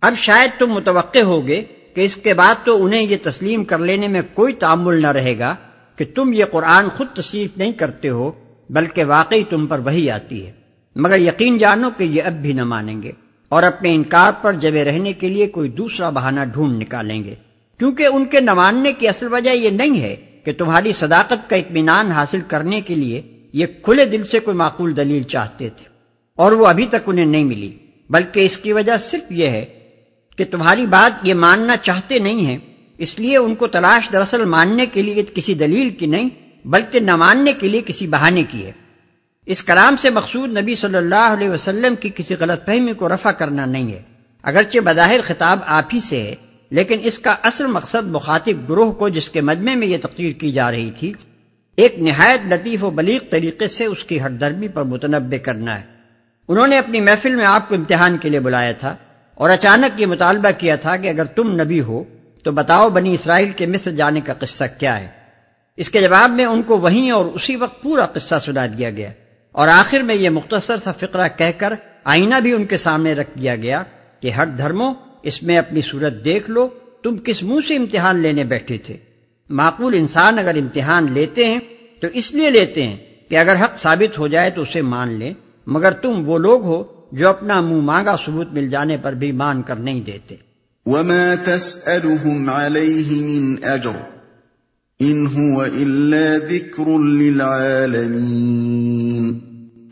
اب 0.00 0.14
شاید 0.18 0.50
تم 0.58 0.66
متوقع 0.66 1.18
ہوگے 1.18 1.64
کہ 1.94 2.00
اس 2.00 2.16
کے 2.16 2.34
بعد 2.34 2.54
تو 2.64 2.84
انہیں 2.84 3.02
یہ 3.02 3.16
تسلیم 3.22 3.64
کر 3.64 3.78
لینے 3.78 4.08
میں 4.08 4.22
کوئی 4.34 4.52
تعمل 4.52 5.02
نہ 5.02 5.06
رہے 5.06 5.38
گا 5.38 5.56
کہ 5.96 6.04
تم 6.14 6.32
یہ 6.32 6.44
قرآن 6.44 6.88
خود 6.96 7.06
تصریف 7.14 7.50
نہیں 7.56 7.72
کرتے 7.72 8.08
ہو، 8.08 8.32
بلکہ 8.70 9.04
واقعی 9.04 9.44
تم 9.50 9.66
پر 9.66 9.78
وہی 9.78 10.10
آتی 10.10 10.46
ہے۔ 10.46 10.52
مگر 10.96 11.18
یقین 11.18 11.58
جانو 11.58 11.90
کہ 11.96 12.04
یہ 12.04 12.22
اب 12.22 12.32
بھی 12.32 12.52
نہ 12.52 12.64
مانیں 12.64 13.02
گے 13.02 13.12
اور 13.48 13.62
اپنے 13.62 13.94
انکار 13.94 14.32
پر 14.42 14.52
جبے 14.52 14.84
رہنے 14.84 15.12
کے 15.12 15.28
لیے 15.28 15.46
کوئی 15.46 15.70
دوسرا 15.70 16.10
بہانہ 16.10 16.40
ڈھونڈ 16.52 16.82
نکالیں 16.82 17.24
گے۔ 17.24 17.34
کیونکہ 17.78 18.06
ان 18.06 18.24
کے 18.24 18.40
نہ 18.40 18.54
ماننے 18.54 18.92
کی 18.92 19.08
اصل 19.08 19.32
وجہ 19.32 19.50
یہ 19.50 19.70
نہیں 19.70 20.00
ہے 20.00 20.16
کہ 20.44 20.52
تمہاری 20.52 20.92
صداقت 20.92 21.50
کا 21.50 21.56
اطمینان 21.56 22.10
حاصل 22.10 22.40
کرنے 22.48 22.80
کے 22.80 22.94
لیے 22.94 23.22
یہ 23.52 23.66
کھلے 23.82 24.04
دل 24.04 24.24
سے 24.24 24.40
کوئی 24.40 24.56
معقول 24.56 24.96
دلیل 24.96 25.22
چاہتے 25.22 25.68
تھے 25.68 25.84
اور 26.36 26.52
وہ 26.52 26.66
ابھی 26.66 26.86
تک 26.86 27.08
انہیں 27.08 27.26
نہیں 27.26 27.44
ملی، 27.44 27.78
بلکہ 28.10 28.44
اس 28.44 28.56
کی 28.56 28.72
وجہ 28.72 28.96
صرف 28.96 29.32
یہ 29.32 29.48
ہے 29.48 29.64
کہ 30.40 30.46
تمہاری 30.50 30.86
بات 30.86 31.26
یہ 31.26 31.34
ماننا 31.34 31.76
چاہتے 31.76 32.18
نہیں 32.18 32.46
ہیں، 32.46 32.58
اس 32.98 33.18
لیے 33.18 33.36
ان 33.36 33.54
کو 33.54 33.66
تلاش 33.66 34.08
دراصل 34.12 34.44
ماننے 34.44 34.86
کے 34.86 35.02
لیے 35.02 35.22
کسی 35.34 35.54
دلیل 35.54 35.90
کی 35.90 36.06
نہیں، 36.06 36.28
بلکہ 36.64 37.00
نہ 37.00 37.16
ماننے 37.16 37.52
کے 37.52 37.68
لیے 37.68 37.82
کسی 37.86 38.06
بہانے 38.06 38.42
کی 38.42 38.66
ہے۔ 38.66 38.72
اس 39.46 39.62
کلام 39.62 39.96
سے 39.96 40.10
مقصود 40.10 40.58
نبی 40.58 40.74
صلی 40.74 40.96
اللہ 40.96 41.34
علیہ 41.38 41.50
وسلم 41.50 41.94
کی 41.94 42.10
کسی 42.14 42.34
غلط 42.40 42.66
فہمی 42.66 42.92
کو 42.92 43.08
رفع 43.08 43.30
کرنا 43.30 43.66
نہیں 43.66 43.92
ہے۔ 43.92 44.02
اگرچہ 44.42 44.78
بظاہر 44.78 45.20
خطاب 45.22 45.58
آپ 45.66 45.84
ہی 45.94 46.00
سے 46.00 46.22
ہے، 46.22 46.34
لیکن 46.70 46.98
اس 47.02 47.18
کا 47.18 47.36
اصل 47.42 47.66
مقصد 47.66 48.06
مخاطب 48.06 48.68
گروہ 48.68 48.92
کو 48.92 49.08
جس 49.08 49.28
کے 49.28 49.40
مجمع 49.40 49.74
میں 49.74 49.86
یہ 49.86 49.98
تقریر 50.02 50.32
کی 50.32 50.52
جا 50.52 50.70
رہی 50.70 50.90
تھی، 50.90 51.12
ایک 51.76 51.98
نہایت 51.98 52.40
لطیف 52.48 52.84
و 52.84 52.90
بلیغ 52.90 53.20
طریقے 53.30 53.68
سے 53.68 53.84
اس 53.84 54.04
کی 54.04 54.20
ہر 54.20 54.30
درمی 54.30 54.68
پر 54.68 54.82
متنوع 54.82 55.36
کرنا 55.42 55.80
ہے۔ 55.80 55.84
انہوں 56.48 56.66
نے 56.66 56.78
اپنی 56.78 57.00
محفل 57.00 57.34
میں 57.34 57.46
آپ 57.46 57.68
کو 57.68 57.74
امتحان 57.74 58.18
کے 58.18 58.28
لیے 58.28 58.40
بلایا 58.40 58.72
تھا۔ 58.72 58.96
اور 59.40 59.50
اچانک 59.50 60.00
یہ 60.00 60.06
مطالبہ 60.06 60.48
کیا 60.58 60.76
تھا 60.76 60.96
کہ 60.96 61.08
اگر 61.08 61.24
تم 61.24 61.60
نبی 61.60 61.80
ہو 61.80 62.04
تو 62.44 62.52
بتاؤ 62.52 62.88
بنی 62.88 63.14
اسرائیل 63.14 63.50
کے 63.50 63.66
مصر 63.66 63.90
جانے 63.90 64.20
کا 64.20 64.34
قصہ 64.34 64.64
کیا 64.78 65.00
ہے۔ 65.00 65.06
اس 65.76 65.88
کے 65.88 66.00
جواب 66.00 66.30
میں 66.30 66.44
ان 66.44 66.62
کو 66.62 66.78
وہیں 66.78 67.10
اور 67.10 67.24
اسی 67.24 67.56
وقت 67.56 67.82
پورا 67.82 68.06
قصہ 68.06 68.34
سنا 68.44 68.66
دیا 68.66 68.90
گیا۔ 68.90 69.10
اور 69.52 69.68
آخر 69.68 70.00
میں 70.00 70.14
یہ 70.14 70.30
مختصر 70.30 70.76
سا 70.84 70.92
فقرہ 70.92 71.28
کہہ 71.36 71.58
کر 71.58 71.72
آئینہ 72.04 72.34
بھی 72.42 72.52
ان 72.52 72.64
کے 72.66 72.76
سامنے 72.76 73.14
رکھ 73.14 73.38
دیا 73.38 73.56
گیا 73.56 73.82
کہ 74.20 74.30
ہر 74.30 74.46
دھرموں، 74.46 74.94
اس 75.22 75.42
میں 75.42 75.58
اپنی 75.58 75.80
صورت 75.82 76.24
دیکھ 76.24 76.50
لو، 76.50 76.68
تم 77.02 77.16
کس 77.16 77.42
منہ 77.42 77.60
سے 77.68 77.76
امتحان 77.76 78.18
لینے 78.18 78.44
بیٹھے 78.44 78.78
تھے۔ 78.78 78.96
معقول 79.50 79.94
انسان 79.94 80.38
اگر 80.38 80.54
امتحان 80.54 81.12
لیتے 81.12 81.44
ہیں 81.44 81.60
تو 82.00 82.06
اس 82.12 82.32
لیے 82.32 82.50
لیتے 82.50 82.82
ہیں 82.82 82.96
کہ 83.28 83.38
اگر 83.38 83.64
حق 83.64 83.78
ثابت 83.78 84.18
ہو 84.18 84.28
جائے 84.28 84.50
تو 84.50 84.62
اسے 84.62 84.82
مان 84.82 85.12
لیں۔ 85.12 85.34
مگر 85.66 85.90
تم 85.90 86.28
وہ 86.28 86.38
لوگ 86.38 86.62
ہو 86.62 86.99
جو 87.12 87.28
اپنا 87.28 87.60
منہ 87.60 87.80
مانگا 87.80 88.16
ثبوت 88.26 88.52
مل 88.52 88.68
جانے 88.68 88.96
پر 89.02 89.12
بھی 89.12 89.32
مان 89.32 89.62
کر 89.62 89.76
نہیں 89.76 90.00
دیتے۔ 90.00 90.36
وما 90.86 91.34
تسألهم 91.44 92.50
عليه 92.50 93.20
من 93.20 93.56
أجر 93.56 93.96
إن 95.02 95.26
هو 95.26 95.64
إلا 95.64 96.50
ذكر 96.50 96.98
للعالمين۔ 96.98 99.38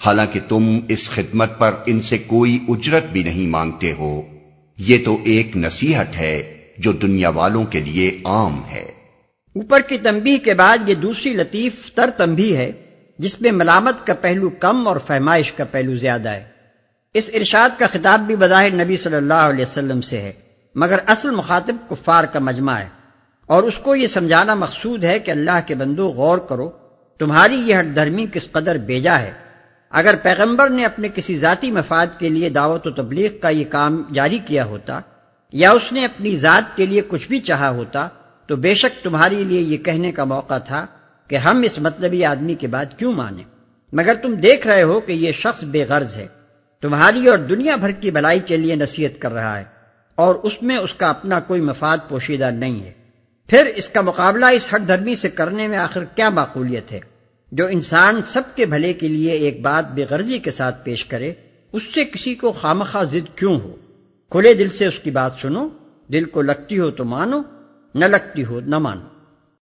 حالانکہ 0.07 0.41
تم 0.49 0.79
اس 0.89 1.11
خدمت 1.11 1.59
پر 1.59 1.75
ان 1.87 2.01
سے 2.01 2.19
کوئی 2.19 2.59
اجرت 2.69 3.05
بھی 3.13 3.23
نہیں 3.23 3.47
مانگتے 3.47 3.93
ہو۔ 3.93 4.23
یہ 4.79 4.99
تو 5.05 5.19
ایک 5.25 5.57
نصیحت 5.57 6.17
ہے 6.17 6.57
جو 6.79 6.93
دنیا 6.93 7.29
والوں 7.29 7.65
کے 7.65 7.81
لیے 7.81 8.21
عام 8.25 8.61
ہے۔ 8.71 8.91
اوپر 9.55 9.81
کی 9.81 9.99
تنبیہ 9.99 10.39
کے 10.39 10.55
بعد 10.55 10.79
یہ 10.87 10.95
دوسری 10.95 11.33
لطیف 11.33 11.93
تر 11.93 12.11
تنبیہ 12.17 12.57
ہے 12.57 12.73
جس 13.19 13.41
میں 13.41 13.53
ملامت 13.53 14.07
کا 14.07 14.15
پہلو 14.15 14.51
کم 14.51 14.89
اور 14.89 14.97
فہمائش 15.07 15.53
کا 15.53 15.65
پہلو 15.65 15.97
زیادہ 15.97 16.29
ہے۔ 16.29 16.58
اس 17.19 17.31
ارشاد 17.35 17.79
کا 17.79 17.87
خطاب 17.87 18.21
بھی 18.21 18.37
بظاہر 18.37 18.71
نبی 18.71 18.97
صلی 18.97 19.17
اللہ 19.17 19.35
علیہ 19.35 19.65
وسلم 19.69 20.01
سے 20.01 20.21
ہے، 20.21 20.33
مگر 20.75 20.99
اصل 21.07 21.31
مخاطب 21.31 21.77
کفار 21.91 22.25
کا 22.25 22.39
مجمع 22.39 22.73
ہے۔ 22.73 22.89
اور 23.47 23.63
اس 23.63 23.79
کو 23.79 23.97
یہ 23.97 24.07
سمجھانا 24.07 24.55
مقصود 24.55 25.05
ہے 25.05 25.19
کہ 25.19 25.31
اللہ 25.31 25.61
کے 25.67 25.75
بندو 25.75 26.09
غور 26.09 26.39
کرو، 26.39 26.71
تمہاری 27.19 27.55
یہ 27.55 27.75
ہٹ 27.75 27.95
دھرمی 27.95 28.27
کس 28.33 28.53
قدر 28.53 28.77
بیجا 28.77 29.21
ہے۔ 29.21 29.33
اگر 29.91 30.15
پیغمبر 30.23 30.69
نے 30.69 30.85
اپنے 30.85 31.09
کسی 31.15 31.37
ذاتی 31.37 31.71
مفاد 31.71 32.07
کے 32.19 32.29
لیے 32.29 32.49
دعوت 32.49 32.87
و 32.87 32.91
تبلیغ 32.91 33.31
کا 33.41 33.49
یہ 33.49 33.65
کام 33.69 34.03
جاری 34.13 34.39
کیا 34.47 34.65
ہوتا، 34.65 35.01
یا 35.53 35.71
اس 35.71 35.93
نے 35.93 36.05
اپنی 36.05 36.37
ذات 36.37 36.77
کے 36.77 36.87
لیے 36.87 37.03
کچھ 37.09 37.29
بھی 37.29 37.41
چاہا 37.41 37.71
ہوتا، 37.71 38.09
تو 38.47 38.57
بے 38.57 38.75
شک 38.75 39.05
تمہارے 39.05 39.35
لیے 39.35 39.61
یہ 39.61 39.77
کہنے 39.77 40.13
کا 40.13 40.25
موقع 40.25 40.59
تھا 40.59 40.87
کہ 41.29 41.37
ہم 41.37 41.63
اس 41.63 41.79
مطلبی 41.79 42.25
آدمی 42.25 42.55
کے 42.55 42.67
بعد 42.67 42.85
کیوں 42.99 43.13
مانیں۔ 43.13 43.45
مگر 43.93 44.15
تم 44.23 44.35
دیکھ 44.35 44.67
رہے 44.67 44.83
ہو 44.83 45.01
کہ 45.01 45.13
یہ 45.13 45.33
شخص 45.33 45.65
بے 45.65 45.85
غرض 45.89 46.17
ہے۔ 46.17 46.38
تمہاری 46.81 47.29
اور 47.29 47.39
دنیا 47.39 47.77
بھر 47.77 47.91
کی 47.91 48.11
بلائی 48.11 48.41
کے 48.47 48.57
لیے 48.57 48.75
نصیحت 48.75 49.23
کر 49.23 49.33
رہا 49.33 49.59
ہے 49.59 49.65
اور 50.15 50.35
اس 50.35 50.63
میں 50.63 50.77
اس 50.77 50.95
کا 50.95 51.09
اپنا 51.09 51.41
کوئی 51.41 51.61
مفاد 51.61 51.99
پوشیدہ 52.09 52.51
نہیں 52.51 52.85
ہے۔ 52.85 52.93
پھر 53.47 53.67
اس 53.77 53.89
کا 53.89 54.01
مقابلہ 54.01 54.47
اس 54.47 54.75
ہٹ 54.75 54.89
دھرمی 54.89 55.15
سے 55.15 55.29
کرنے 55.29 55.69
میں 55.69 55.79
آخر 55.79 56.05
کیا 56.05 56.29
معقولیت 56.29 56.93
ہے؟ 56.93 57.01
جو 57.53 57.67
انسان 57.67 58.23
سب 58.23 58.43
کے 58.55 58.67
بھلے 58.67 58.93
کے 58.93 59.09
لیے 59.09 59.33
ایک 59.33 59.61
بات 59.61 59.91
بے 59.91 60.05
غرضی 60.11 60.39
کے 60.39 60.51
ساتھ 60.51 60.85
پیش 60.85 61.05
کرے، 61.05 61.33
اس 61.73 61.83
سے 61.83 62.05
کسی 62.05 62.35
کو 62.35 62.53
خامخواہ 62.53 63.05
ضد 63.05 63.37
کیوں 63.37 63.61
ہو؟ 63.61 63.77
کھلے 64.31 64.55
دل 64.55 64.69
سے 64.69 64.87
اس 64.87 64.99
کی 64.99 65.11
بات 65.11 65.33
سنو، 65.41 65.69
دل 66.13 66.25
کو 66.25 66.43
لگتی 66.43 66.79
ہو 66.79 66.91
تو 66.91 67.05
مانو، 67.05 67.43
نہ 67.95 68.05
لگتی 68.05 68.45
ہو 68.45 68.61
نہ 68.61 68.79
مانو۔ 68.79 69.18